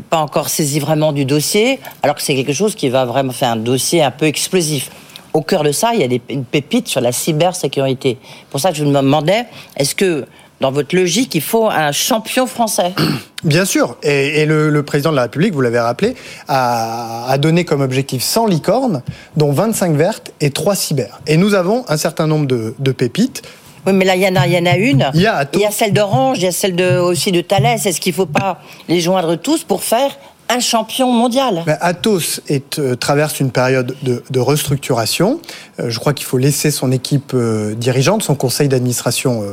pas 0.10 0.17
encore 0.17 0.50
saisi 0.50 0.79
vraiment 0.79 1.12
du 1.12 1.25
dossier, 1.25 1.79
alors 2.03 2.15
que 2.15 2.22
c'est 2.22 2.36
quelque 2.36 2.53
chose 2.53 2.75
qui 2.75 2.89
va 2.89 3.05
vraiment 3.05 3.34
faire 3.34 3.51
un 3.51 3.58
dossier 3.58 4.03
un 4.03 4.12
peu 4.12 4.25
explosif 4.25 4.89
au 5.34 5.41
cœur 5.41 5.63
de 5.63 5.74
ça, 5.74 5.91
il 5.94 6.00
y 6.00 6.03
a 6.03 6.20
une 6.29 6.46
pépite 6.46 6.88
sur 6.88 7.01
la 7.01 7.12
cybersécurité. 7.12 8.17
Pour 8.50 8.62
ça 8.62 8.72
je 8.72 8.86
me 8.86 8.94
demandais, 8.94 9.46
est-ce 9.75 9.94
que 9.94 10.25
dans 10.62 10.71
votre 10.71 10.95
logique, 10.95 11.35
il 11.35 11.41
faut 11.41 11.69
un 11.69 11.91
champion 11.91 12.47
français. 12.47 12.93
Bien 13.43 13.65
sûr, 13.65 13.97
et, 14.01 14.45
le, 14.45 14.83
président 14.83 15.12
de 15.12 15.15
la 15.15 15.24
République, 15.24 15.53
vous 15.53 15.62
l'avez 15.62 15.79
rappelé, 15.79 16.15
a, 16.47 17.38
donné 17.38 17.65
comme 17.65 17.81
objectif 17.81 18.24
100 18.24 18.47
licornes, 18.47 19.03
dont 19.38 19.51
25 19.51 19.95
vertes 19.95 20.32
et 20.41 20.49
3 20.49 20.75
cyber. 20.75 21.19
Et 21.27 21.38
nous 21.38 21.53
avons 21.53 21.86
un 21.88 21.97
certain 21.97 22.25
nombre 22.25 22.47
de, 22.47 22.91
pépites. 22.91 23.43
Oui, 23.86 23.93
mais 23.93 24.06
là, 24.06 24.15
il 24.15 24.23
y, 24.23 24.27
en 24.27 24.36
a, 24.36 24.47
y 24.47 24.58
en 24.58 24.65
a 24.65 24.77
une. 24.77 25.12
Il 25.13 25.21
y 25.21 25.27
a, 25.27 25.45
il 25.53 25.60
y 25.60 25.65
a 25.65 25.69
celle 25.69 25.93
d'Orange, 25.93 26.39
il 26.39 26.45
y 26.45 26.47
a 26.47 26.51
celle 26.51 26.75
de, 26.75 26.97
aussi 26.97 27.32
de 27.32 27.41
Thalès. 27.41 27.86
Est-ce 27.86 28.01
qu'il 28.01 28.13
ne 28.13 28.15
faut 28.15 28.25
pas 28.25 28.60
les 28.88 28.99
joindre 28.99 29.36
tous 29.36 29.63
pour 29.63 29.84
faire 29.84 30.17
un 30.49 30.60
champion 30.60 31.12
mondial. 31.12 31.63
Atos 31.81 32.41
est, 32.47 32.79
euh, 32.79 32.95
traverse 32.95 33.39
une 33.39 33.51
période 33.51 33.95
de, 34.03 34.23
de 34.29 34.39
restructuration. 34.39 35.39
Euh, 35.79 35.89
je 35.89 35.99
crois 35.99 36.13
qu'il 36.13 36.25
faut 36.25 36.38
laisser 36.38 36.71
son 36.71 36.91
équipe 36.91 37.31
euh, 37.34 37.73
dirigeante, 37.73 38.23
son 38.23 38.36
conseil 38.36 38.67
d'administration 38.67 39.43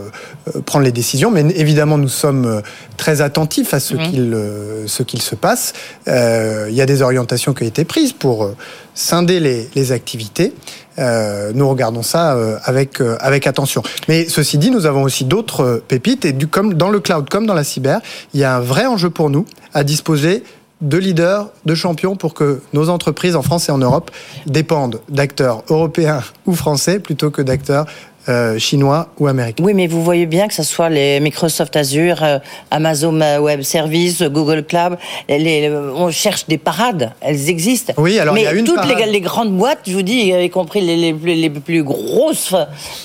prendre 0.66 0.84
les 0.84 0.92
décisions. 0.92 1.30
Mais 1.30 1.40
évidemment, 1.56 1.98
nous 1.98 2.08
sommes 2.08 2.62
très 2.96 3.20
attentifs 3.20 3.74
à 3.74 3.80
ce 3.80 3.94
qu'il 3.94 5.22
se 5.22 5.34
passe. 5.34 5.72
il 6.06 6.74
y 6.74 6.80
a 6.80 6.86
des 6.86 7.02
orientations 7.02 7.54
qui 7.54 7.64
ont 7.64 7.66
été 7.66 7.84
prises 7.84 8.12
pour 8.12 8.50
scinder 8.94 9.40
les, 9.40 9.68
les 9.74 9.92
activités. 9.92 10.52
nous 10.98 11.68
regardons 11.68 12.02
ça 12.02 12.36
avec 12.64 13.00
avec 13.20 13.46
attention. 13.46 13.82
Mais 14.08 14.28
ceci 14.28 14.58
dit, 14.58 14.70
nous 14.70 14.86
avons 14.86 15.02
aussi 15.02 15.24
d'autres 15.24 15.82
pépites 15.86 16.24
et 16.24 16.32
du 16.32 16.46
comme 16.46 16.74
dans 16.74 16.90
le 16.90 17.00
cloud 17.00 17.28
comme 17.28 17.46
dans 17.46 17.54
la 17.54 17.64
cyber, 17.64 18.00
il 18.34 18.40
y 18.40 18.44
a 18.44 18.56
un 18.56 18.60
vrai 18.60 18.86
enjeu 18.86 19.10
pour 19.10 19.30
nous 19.30 19.46
à 19.74 19.84
disposer 19.84 20.42
de 20.82 20.98
leaders, 20.98 21.48
de 21.64 21.74
champions 21.74 22.16
pour 22.16 22.34
que 22.34 22.60
nos 22.72 22.90
entreprises 22.90 23.36
en 23.36 23.42
France 23.42 23.68
et 23.68 23.72
en 23.72 23.78
Europe 23.78 24.10
dépendent 24.46 25.00
d'acteurs 25.08 25.62
européens 25.70 26.20
ou 26.46 26.54
français 26.54 26.98
plutôt 26.98 27.30
que 27.30 27.40
d'acteurs 27.40 27.86
euh, 28.28 28.56
chinois 28.56 29.08
ou 29.18 29.26
américains. 29.26 29.64
Oui, 29.64 29.74
mais 29.74 29.88
vous 29.88 30.04
voyez 30.04 30.26
bien 30.26 30.46
que 30.46 30.54
ce 30.54 30.62
soit 30.62 30.88
les 30.88 31.18
Microsoft 31.18 31.74
Azure, 31.74 32.22
euh, 32.22 32.38
Amazon 32.70 33.18
Web 33.40 33.62
Services, 33.62 34.22
Google 34.22 34.62
Cloud, 34.62 34.96
les, 35.28 35.68
on 35.68 36.08
cherche 36.12 36.46
des 36.46 36.58
parades, 36.58 37.12
elles 37.20 37.50
existent. 37.50 37.92
Oui, 37.96 38.20
alors 38.20 38.34
mais 38.34 38.42
il 38.42 38.44
y 38.44 38.46
a 38.46 38.52
une 38.52 38.64
toutes 38.64 38.84
les, 38.84 39.20
grandes 39.20 39.56
boîtes, 39.56 39.80
je 39.88 39.92
vous 39.92 40.02
dis, 40.02 40.30
y 40.30 40.50
compris 40.50 40.80
les, 40.82 41.12
les, 41.12 41.50
plus 41.50 41.82
grosses, 41.82 42.54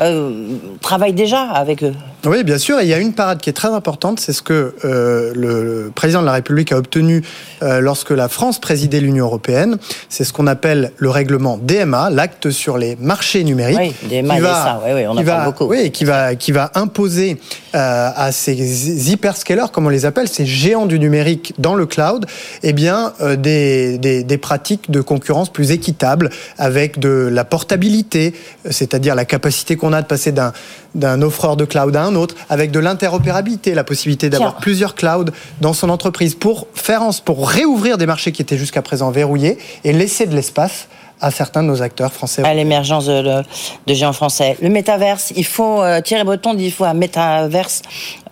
euh, 0.01 0.55
travaillent 0.81 1.13
déjà 1.13 1.41
avec 1.41 1.83
eux. 1.83 1.95
Oui, 2.25 2.43
bien 2.43 2.57
sûr. 2.57 2.79
Et 2.79 2.83
il 2.83 2.89
y 2.89 2.93
a 2.93 2.97
une 2.97 3.13
parade 3.13 3.39
qui 3.39 3.49
est 3.49 3.53
très 3.53 3.69
importante, 3.69 4.19
c'est 4.19 4.33
ce 4.33 4.41
que 4.41 4.73
euh, 4.83 5.31
le 5.35 5.91
président 5.93 6.21
de 6.21 6.25
la 6.25 6.33
République 6.33 6.71
a 6.71 6.77
obtenu 6.77 7.23
euh, 7.61 7.79
lorsque 7.79 8.09
la 8.09 8.27
France 8.27 8.59
présidait 8.59 8.99
l'Union 8.99 9.25
européenne. 9.25 9.77
C'est 10.09 10.23
ce 10.23 10.33
qu'on 10.33 10.47
appelle 10.47 10.91
le 10.97 11.09
règlement 11.09 11.59
DMA, 11.61 12.09
l'acte 12.09 12.49
sur 12.49 12.77
les 12.77 12.95
marchés 12.99 13.43
numériques. 13.43 13.95
Oui, 14.01 14.09
DMA, 14.09 14.35
qui 14.35 14.41
va, 14.41 14.53
ça. 14.53 14.81
Oui, 14.85 14.91
oui, 14.95 15.07
on 15.07 15.17
en 15.17 15.23
parle 15.23 15.45
beaucoup. 15.45 15.65
Oui, 15.65 15.91
qui 15.91 16.05
va, 16.05 16.35
qui 16.35 16.51
va 16.51 16.71
imposer 16.73 17.39
euh, 17.75 18.09
à 18.15 18.31
ces 18.31 19.11
hyperscalers, 19.11 19.71
comme 19.71 19.85
on 19.85 19.89
les 19.89 20.05
appelle, 20.05 20.27
ces 20.27 20.45
géants 20.45 20.87
du 20.87 20.99
numérique 20.99 21.53
dans 21.59 21.75
le 21.75 21.85
cloud, 21.85 22.25
eh 22.63 22.73
bien, 22.73 23.13
des, 23.37 23.97
des, 23.99 24.23
des 24.23 24.37
pratiques 24.37 24.89
de 24.89 25.01
concurrence 25.01 25.51
plus 25.51 25.71
équitables 25.71 26.29
avec 26.57 26.99
de 26.99 27.29
la 27.31 27.45
portabilité, 27.45 28.33
c'est-à-dire 28.69 29.13
la 29.13 29.25
capacité 29.25 29.75
qu'on 29.75 29.93
a 29.93 30.01
de 30.01 30.07
passer 30.07 30.31
d'un 30.31 30.51
d'un 30.97 31.21
offreur 31.21 31.55
de 31.55 31.65
cloud 31.65 31.95
à 31.95 32.03
un 32.03 32.06
autre, 32.15 32.35
avec 32.49 32.71
de 32.71 32.79
l'interopérabilité, 32.79 33.73
la 33.73 33.83
possibilité 33.83 34.29
d'avoir 34.29 34.57
plusieurs 34.57 34.95
clouds 34.95 35.31
dans 35.61 35.73
son 35.73 35.89
entreprise 35.89 36.35
pour 36.35 36.67
faire 36.73 36.97
pour 37.25 37.49
réouvrir 37.49 37.97
des 37.97 38.05
marchés 38.05 38.31
qui 38.31 38.41
étaient 38.41 38.57
jusqu'à 38.57 38.81
présent 38.81 39.11
verrouillés 39.11 39.57
et 39.83 39.93
laisser 39.93 40.25
de 40.25 40.35
l'espace 40.35 40.87
à 41.21 41.31
certains 41.31 41.63
de 41.63 41.67
nos 41.67 41.81
acteurs 41.81 42.13
français. 42.13 42.43
À 42.43 42.53
l'émergence 42.53 43.07
de, 43.07 43.43
géants 43.87 44.13
français. 44.13 44.57
Le 44.61 44.69
métaverse, 44.69 45.33
il 45.35 45.45
faut, 45.45 45.81
euh, 45.81 46.01
Thierry 46.01 46.23
Breton 46.23 46.53
dit 46.53 46.65
il 46.65 46.71
faut 46.71 46.85
un 46.85 46.93
métaverse 46.93 47.81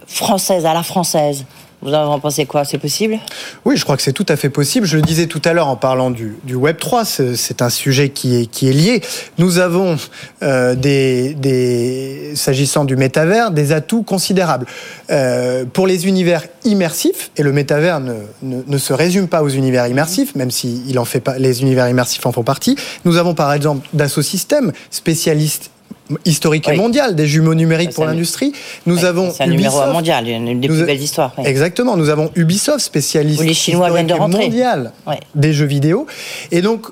française, 0.08 0.66
à 0.66 0.74
la 0.74 0.84
française. 0.84 1.46
Vous 1.82 1.94
en 1.94 2.20
pensez 2.20 2.46
quoi? 2.46 2.66
C'est 2.66 2.78
possible? 2.78 3.20
Oui, 3.64 3.78
je 3.78 3.84
crois 3.84 3.96
que 3.96 4.02
c'est 4.02 4.14
tout 4.14 4.26
à 4.30 4.36
fait 4.36 4.50
possible. 4.50 4.88
Je 4.88 4.98
le 4.98 5.04
disais 5.04 5.28
tout 5.28 5.42
à 5.46 5.54
l'heure 5.54 5.68
en 5.68 5.76
parlant 5.76 6.10
du, 6.10 6.36
Web 6.50 6.78
3, 6.78 7.06
c'est 7.06 7.62
un 7.62 7.70
sujet 7.70 8.10
qui 8.10 8.36
est, 8.36 8.62
lié. 8.64 9.02
Nous 9.38 9.60
avons 9.60 9.98
euh, 10.42 12.34
s'agissant 12.36 12.86
du 12.86 12.96
métavers, 12.96 13.52
des 13.52 13.72
atouts 13.72 14.04
considérables. 14.04 14.66
Euh, 15.12 15.66
pour 15.66 15.88
les 15.88 16.08
univers 16.08 16.44
immersifs, 16.64 17.32
et 17.38 17.44
le 17.44 17.52
métavers 17.52 18.00
ne, 18.00 18.78
se 18.78 18.94
résume 18.94 19.28
pas 19.28 19.44
aux 19.44 19.50
univers 19.50 19.88
immersifs, 19.88 20.36
même 20.36 20.52
si 20.52 20.84
il 20.88 20.98
en 20.98 21.06
fait 21.06 21.24
les 21.38 21.62
univers 21.62 21.88
immersifs 21.88 22.26
en 22.26 22.32
font 22.32 22.44
partie. 22.44 22.76
Nous 23.04 23.18
avons 23.18 23.34
par 23.34 23.54
exemple 23.54 23.88
Dassault 23.94 24.22
Systèmes, 24.22 24.72
spécialiste 24.90 25.72
historique 26.24 26.68
et 26.70 26.76
mondial 26.76 27.16
des 27.16 27.26
jumeaux 27.26 27.56
numériques 27.56 27.94
pour 27.94 28.06
l'industrie. 28.06 28.54
Nous 28.86 29.06
avons 29.06 29.32
c'est 29.32 29.44
un 29.44 29.48
numéro 29.48 29.84
mondial, 29.92 30.28
une 30.28 30.60
des 30.60 30.68
plus 30.68 30.84
belles 30.84 31.02
histoires. 31.02 31.34
Exactement, 31.44 31.98
nous 31.98 32.10
avons 32.10 32.30
Ubisoft, 32.36 32.80
spécialiste 32.80 33.44
les 33.44 33.54
Chinois 33.54 33.90
viennent 33.90 34.08
de 34.08 34.14
mondial 34.14 34.92
des 35.34 35.54
jeux 35.54 35.66
vidéo. 35.66 36.06
Et 36.52 36.62
donc 36.62 36.88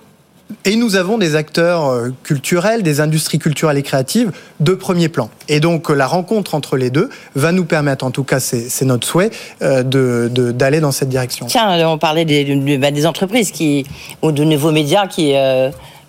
Et 0.66 0.76
nous 0.76 0.96
avons 0.96 1.18
des 1.18 1.36
acteurs 1.36 1.90
euh, 1.90 2.14
culturels, 2.24 2.84
des 2.84 3.00
industries 3.02 3.40
culturelles 3.40 3.78
et 3.78 3.84
créatives 3.84 4.32
de 4.60 4.74
premier 4.74 5.10
plan. 5.10 5.30
Et 5.48 5.60
donc 5.60 5.90
la 5.90 6.08
rencontre 6.08 6.54
entre 6.54 6.78
les 6.78 6.90
deux 6.90 7.10
va 7.36 7.52
nous 7.52 7.66
permettre, 7.66 8.06
en 8.06 8.12
tout 8.12 8.24
cas 8.24 8.40
c'est 8.40 8.86
notre 8.86 9.08
souhait, 9.08 9.32
d'aller 9.62 10.80
dans 10.80 10.92
cette 10.92 11.10
direction. 11.10 11.46
Tiens, 11.48 11.88
on 11.88 11.98
parlait 11.98 12.26
des, 12.26 12.78
bah, 12.78 12.92
des 12.92 13.06
entreprises 13.06 13.52
qui, 13.52 13.86
ou 14.22 14.32
de 14.32 14.44
nouveaux 14.44 14.72
médias 14.72 15.08
qui 15.08 15.34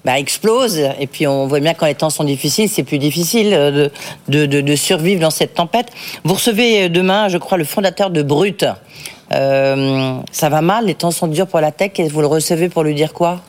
bah, 0.04 0.18
explose. 0.18 0.78
Et 1.00 1.06
puis 1.06 1.26
on 1.26 1.46
voit 1.46 1.60
bien 1.60 1.74
quand 1.74 1.86
les 1.86 1.94
temps 1.94 2.10
sont 2.10 2.24
difficiles, 2.24 2.68
c'est 2.68 2.82
plus 2.82 2.98
difficile 2.98 3.54
euh, 3.54 3.88
de, 4.28 4.46
de, 4.46 4.76
survivre 4.76 5.20
dans 5.20 5.30
cette 5.30 5.54
tempête. 5.54 5.88
Vous 6.24 6.34
recevez 6.34 6.84
euh, 6.84 6.88
demain, 6.88 7.28
je 7.28 7.38
crois, 7.38 7.58
le 7.58 7.64
fondateur 7.64 8.10
de 8.10 8.22
Brut. 8.22 8.64
Euh, 9.32 10.16
ça 10.30 10.48
va 10.48 10.60
mal, 10.60 10.86
les 10.86 10.94
temps 10.94 11.10
sont 11.10 11.26
durs 11.26 11.46
pour 11.46 11.60
la 11.60 11.72
tech. 11.72 11.92
Et 11.98 12.08
vous 12.08 12.20
le 12.20 12.26
recevez 12.26 12.68
pour 12.68 12.82
lui 12.82 12.94
dire 12.94 13.12
quoi? 13.12 13.40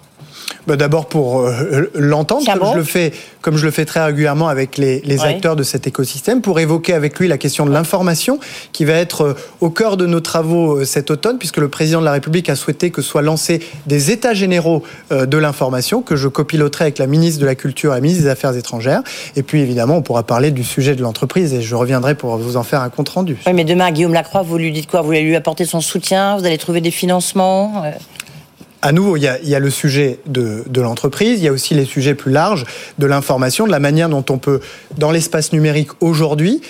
Bah, 0.68 0.76
D'abord 0.76 1.08
pour 1.08 1.42
euh, 1.42 1.92
l'entendre, 1.96 2.46
comme, 2.46 2.72
je 2.72 2.78
le 2.78 2.84
fais, 2.84 3.12
comme 3.42 3.58
je 3.58 3.66
le 3.66 3.72
fais 3.72 3.86
très 3.86 4.04
régulièrement 4.04 4.48
avec 4.48 4.78
les, 4.78 5.02
les 5.02 5.22
acteurs 5.22 5.56
de 5.56 5.64
cet 5.64 5.88
écosystème, 5.88 6.42
pour 6.42 6.60
évoquer 6.60 6.94
avec 6.94 7.20
lui 7.20 7.28
la 7.28 7.38
question 7.38 7.66
de 7.66 7.72
l'information, 7.72 8.40
qui 8.72 8.86
va 8.86 8.94
être 8.94 9.22
euh, 9.22 9.34
au 9.62 9.70
cœur 9.70 9.98
de 9.98 10.06
nos 10.06 10.20
travaux 10.20 10.80
euh, 10.80 10.86
cet 10.86 11.12
automne, 11.12 11.38
puisque 11.38 11.58
le 11.58 11.68
président 11.68 12.00
de 12.00 12.06
la 12.06 12.12
République 12.12 12.50
a 12.50 12.56
souhaité 12.56 12.92
que 12.92 13.02
soient 13.02 13.22
lancés 13.22 13.62
des 13.88 14.12
états 14.12 14.34
généraux 14.34 14.84
de 15.12 15.38
l'information, 15.38 16.02
que 16.02 16.16
je 16.16 16.28
copiloterai 16.28 16.86
avec 16.86 16.98
la 16.98 17.08
ministre 17.08 17.42
de 17.42 17.46
la 17.46 17.56
Culture 17.56 17.92
et 17.94 17.96
la 17.96 18.02
ministre 18.02 18.24
des 18.24 18.30
Affaires 18.30 18.56
étrangères. 18.56 19.02
Et 19.36 19.44
puis 19.44 19.62
évidemment, 19.62 19.98
on 19.98 20.02
pourra 20.02 20.24
parler 20.24 20.52
du 20.52 20.64
sujet 20.64 20.96
de 20.96 21.02
l'entreprise, 21.02 21.54
et 21.54 21.62
je 21.62 21.76
reviendrai 21.76 22.16
pour 22.16 22.38
vous 22.38 22.58
en 22.58 22.64
faire 22.64 22.82
un 22.82 22.90
compte 22.90 23.10
rendu. 23.10 23.38
Oui, 23.46 23.54
mais 23.54 23.64
demain, 23.64 23.92
Guillaume 23.92 24.14
Lacroix, 24.14 24.42
vous 24.42 24.58
lui 24.58 24.72
dites 24.72 24.90
quoi? 24.90 25.02
Vous 25.02 25.12
allez 25.12 25.24
lui 25.24 25.36
apporter 25.36 25.66
son 25.66 25.82
soutien? 25.82 26.38
Vous 26.38 26.46
allez 26.46 26.58
trouver 26.58 26.82
des 26.82 26.92
financements? 26.92 27.84
À 28.86 28.92
nouveau, 28.92 29.18
il 29.18 29.24
y 29.24 29.56
a, 29.56 29.60
le 29.60 29.70
sujet 29.72 30.20
de, 30.28 30.64
l'entreprise, 30.80 31.40
il 31.40 31.44
y 31.44 31.48
a 31.48 31.52
aussi 31.52 31.74
les 31.74 31.86
sujets 31.86 32.14
plus 32.14 32.32
larges 32.32 32.66
de 33.00 33.08
l'information, 33.08 33.66
de 33.66 33.72
la 33.72 33.80
manière 33.80 34.10
dont 34.10 34.24
on 34.30 34.38
peut, 34.38 34.60
dans 34.96 35.10
l'espace 35.10 35.54
numérique 35.54 35.90
aujourd'hui, 36.02 36.62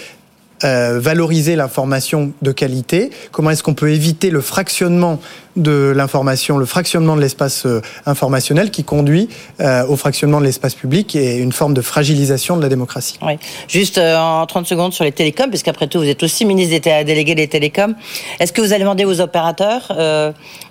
euh, 0.63 0.97
valoriser 1.01 1.57
l'information 1.57 2.31
de 2.41 2.53
qualité 2.53 3.09
Comment 3.33 3.49
est-ce 3.49 3.63
qu'on 3.63 3.73
peut 3.73 3.91
éviter 3.91 4.29
le 4.29 4.39
fractionnement 4.39 5.19
de 5.57 5.91
l'information, 5.93 6.57
le 6.57 6.65
fractionnement 6.65 7.17
de 7.17 7.21
l'espace 7.21 7.65
euh, 7.65 7.81
informationnel 8.05 8.71
qui 8.71 8.85
conduit 8.85 9.27
euh, 9.59 9.85
au 9.85 9.97
fractionnement 9.97 10.39
de 10.39 10.45
l'espace 10.45 10.73
public 10.73 11.17
et 11.17 11.35
une 11.35 11.51
forme 11.51 11.73
de 11.73 11.81
fragilisation 11.81 12.55
de 12.55 12.61
la 12.61 12.69
démocratie? 12.69 13.19
Oui. 13.21 13.33
Juste 13.67 13.97
en 13.97 14.45
30 14.45 14.65
secondes 14.65 14.93
sur 14.93 15.03
les 15.03 15.11
télécoms, 15.11 15.49
puisqu'après 15.49 15.87
tout, 15.87 15.99
vous 15.99 16.07
êtes 16.07 16.23
aussi 16.23 16.45
ministre 16.45 17.03
délégué 17.03 17.35
des 17.35 17.49
télécoms. 17.49 17.95
Est-ce 18.39 18.53
que 18.53 18.61
vous 18.61 18.71
allez 18.71 18.83
demander 18.83 19.03
aux 19.03 19.19
opérateurs 19.19 19.91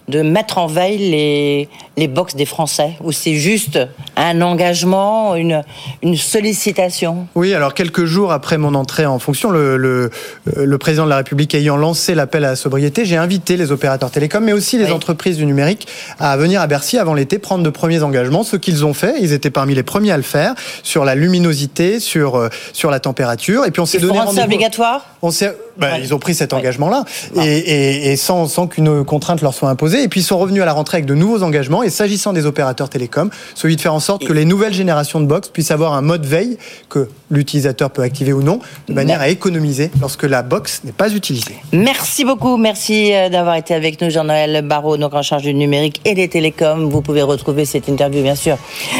de 0.08 0.22
mettre 0.22 0.58
en 0.58 0.66
veille 0.66 0.98
les, 0.98 1.68
les 1.96 2.08
box 2.08 2.34
des 2.36 2.44
Français 2.44 2.92
Ou 3.02 3.12
c'est 3.12 3.34
juste 3.34 3.78
un 4.16 4.42
engagement, 4.42 5.34
une, 5.34 5.62
une 6.02 6.16
sollicitation? 6.16 7.26
Oui, 7.34 7.54
alors 7.54 7.72
quelques 7.74 8.04
jours 8.04 8.32
après 8.32 8.58
mon 8.58 8.74
entrée 8.74 9.06
en 9.06 9.18
fonction, 9.18 9.50
le, 9.50 9.76
le, 9.76 10.10
le 10.44 10.78
président 10.78 11.04
de 11.04 11.10
la 11.10 11.16
République 11.16 11.54
ayant 11.54 11.76
lancé 11.76 12.14
l'appel 12.14 12.44
à 12.44 12.50
la 12.50 12.56
sobriété, 12.56 13.04
j'ai 13.04 13.16
invité 13.16 13.56
les 13.56 13.72
opérateurs 13.72 14.10
télécoms, 14.10 14.44
mais 14.44 14.52
aussi 14.52 14.78
les 14.78 14.92
entreprises 14.92 15.38
du 15.38 15.46
numérique 15.46 15.86
à 16.20 16.36
venir 16.36 16.60
à 16.60 16.66
Bercy 16.66 16.98
avant 16.98 17.14
l'été 17.14 17.38
prendre 17.38 17.64
de 17.64 17.70
premiers 17.70 18.02
engagements. 18.02 18.42
Ce 18.42 18.56
qu'ils 18.56 18.84
ont 18.84 18.94
fait, 18.94 19.14
ils 19.20 19.32
étaient 19.32 19.50
parmi 19.50 19.74
les 19.74 19.82
premiers 19.82 20.12
à 20.12 20.16
le 20.16 20.22
faire 20.22 20.54
sur 20.82 21.04
la 21.04 21.14
luminosité, 21.14 21.98
sur, 22.00 22.36
euh, 22.36 22.48
sur 22.72 22.90
la 22.90 23.00
température. 23.00 23.64
Et 23.64 23.70
puis 23.70 23.80
on 23.80 23.86
s'est 23.86 23.98
donné 23.98 24.18
rendez-vous. 24.20 24.44
obligatoire? 24.44 25.06
On 25.24 25.30
ben, 25.78 25.96
Ils 26.00 26.14
ont 26.14 26.18
pris 26.18 26.34
cet 26.34 26.52
engagement-là 26.52 27.04
et, 27.42 28.12
et, 28.12 28.16
sans, 28.16 28.46
sans 28.46 28.66
qu'une 28.66 29.04
contrainte 29.04 29.40
leur 29.42 29.54
soit 29.54 29.68
imposée. 29.68 30.02
Et 30.02 30.08
puis 30.08 30.20
ils 30.20 30.24
sont 30.24 30.38
revenus 30.38 30.62
à 30.62 30.66
la 30.66 30.72
rentrée 30.72 30.98
avec 30.98 31.06
de 31.06 31.14
nouveaux 31.14 31.42
engagements. 31.42 31.82
Et 31.82 31.90
s'agissant 31.90 32.32
des 32.32 32.46
opérateurs 32.46 32.88
télécoms, 32.88 33.30
celui 33.54 33.76
de 33.76 33.80
faire 33.80 33.94
en 33.94 34.00
sorte 34.00 34.24
que 34.24 34.32
les 34.32 34.44
nouvelles 34.44 34.74
générations 34.74 35.20
de 35.20 35.26
box 35.26 35.48
puissent 35.48 35.70
avoir 35.70 35.94
un 35.94 36.02
mode 36.02 36.26
veille 36.26 36.58
que 36.88 37.08
l'utilisateur 37.30 37.90
peut 37.90 38.02
activer 38.02 38.32
ou 38.32 38.42
non, 38.42 38.60
de 38.88 38.94
manière 38.94 39.20
à 39.20 39.28
économiser 39.28 39.90
lorsque 40.00 40.24
la 40.24 40.42
box 40.42 40.82
n'est 40.84 40.92
pas 40.92 41.12
utilisée. 41.12 41.56
Merci 41.72 42.24
beaucoup. 42.24 42.56
Merci 42.56 43.12
euh, 43.14 43.28
d'avoir 43.28 43.56
été 43.56 43.74
avec 43.74 44.00
nous, 44.00 44.10
Jean-Noël 44.10 44.62
Barraud, 44.62 44.96
donc 44.96 45.14
en 45.14 45.22
charge 45.22 45.42
du 45.42 45.54
numérique 45.54 46.00
et 46.04 46.14
des 46.14 46.28
télécoms. 46.28 46.88
Vous 46.88 47.00
pouvez 47.00 47.22
retrouver 47.22 47.64
cette 47.64 47.88
interview, 47.88 48.22
bien 48.22 48.34
sûr, 48.34 48.58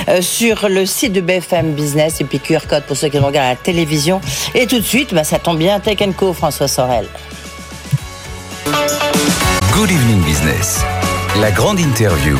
euh, 0.08 0.20
sur 0.22 0.68
le 0.68 0.86
site 0.86 1.12
de 1.12 1.20
BFM 1.20 1.72
Business 1.72 2.20
et 2.20 2.24
puis 2.24 2.40
QR 2.40 2.66
code 2.68 2.84
pour 2.84 2.96
ceux 2.96 3.08
qui 3.08 3.18
regardent 3.18 3.46
à 3.46 3.50
la 3.50 3.56
télévision. 3.56 4.20
Et 4.54 4.66
tout 4.66 4.78
de 4.78 4.84
suite, 4.84 5.14
bah, 5.14 5.24
ça 5.24 5.38
tombe 5.38 5.58
bien, 5.58 5.80
Tech 5.80 5.98
François 6.32 6.68
Sorel. 6.68 7.08
Good 9.72 9.90
evening 9.90 10.22
business. 10.24 10.82
La 11.40 11.50
grande 11.50 11.80
interview. 11.80 12.36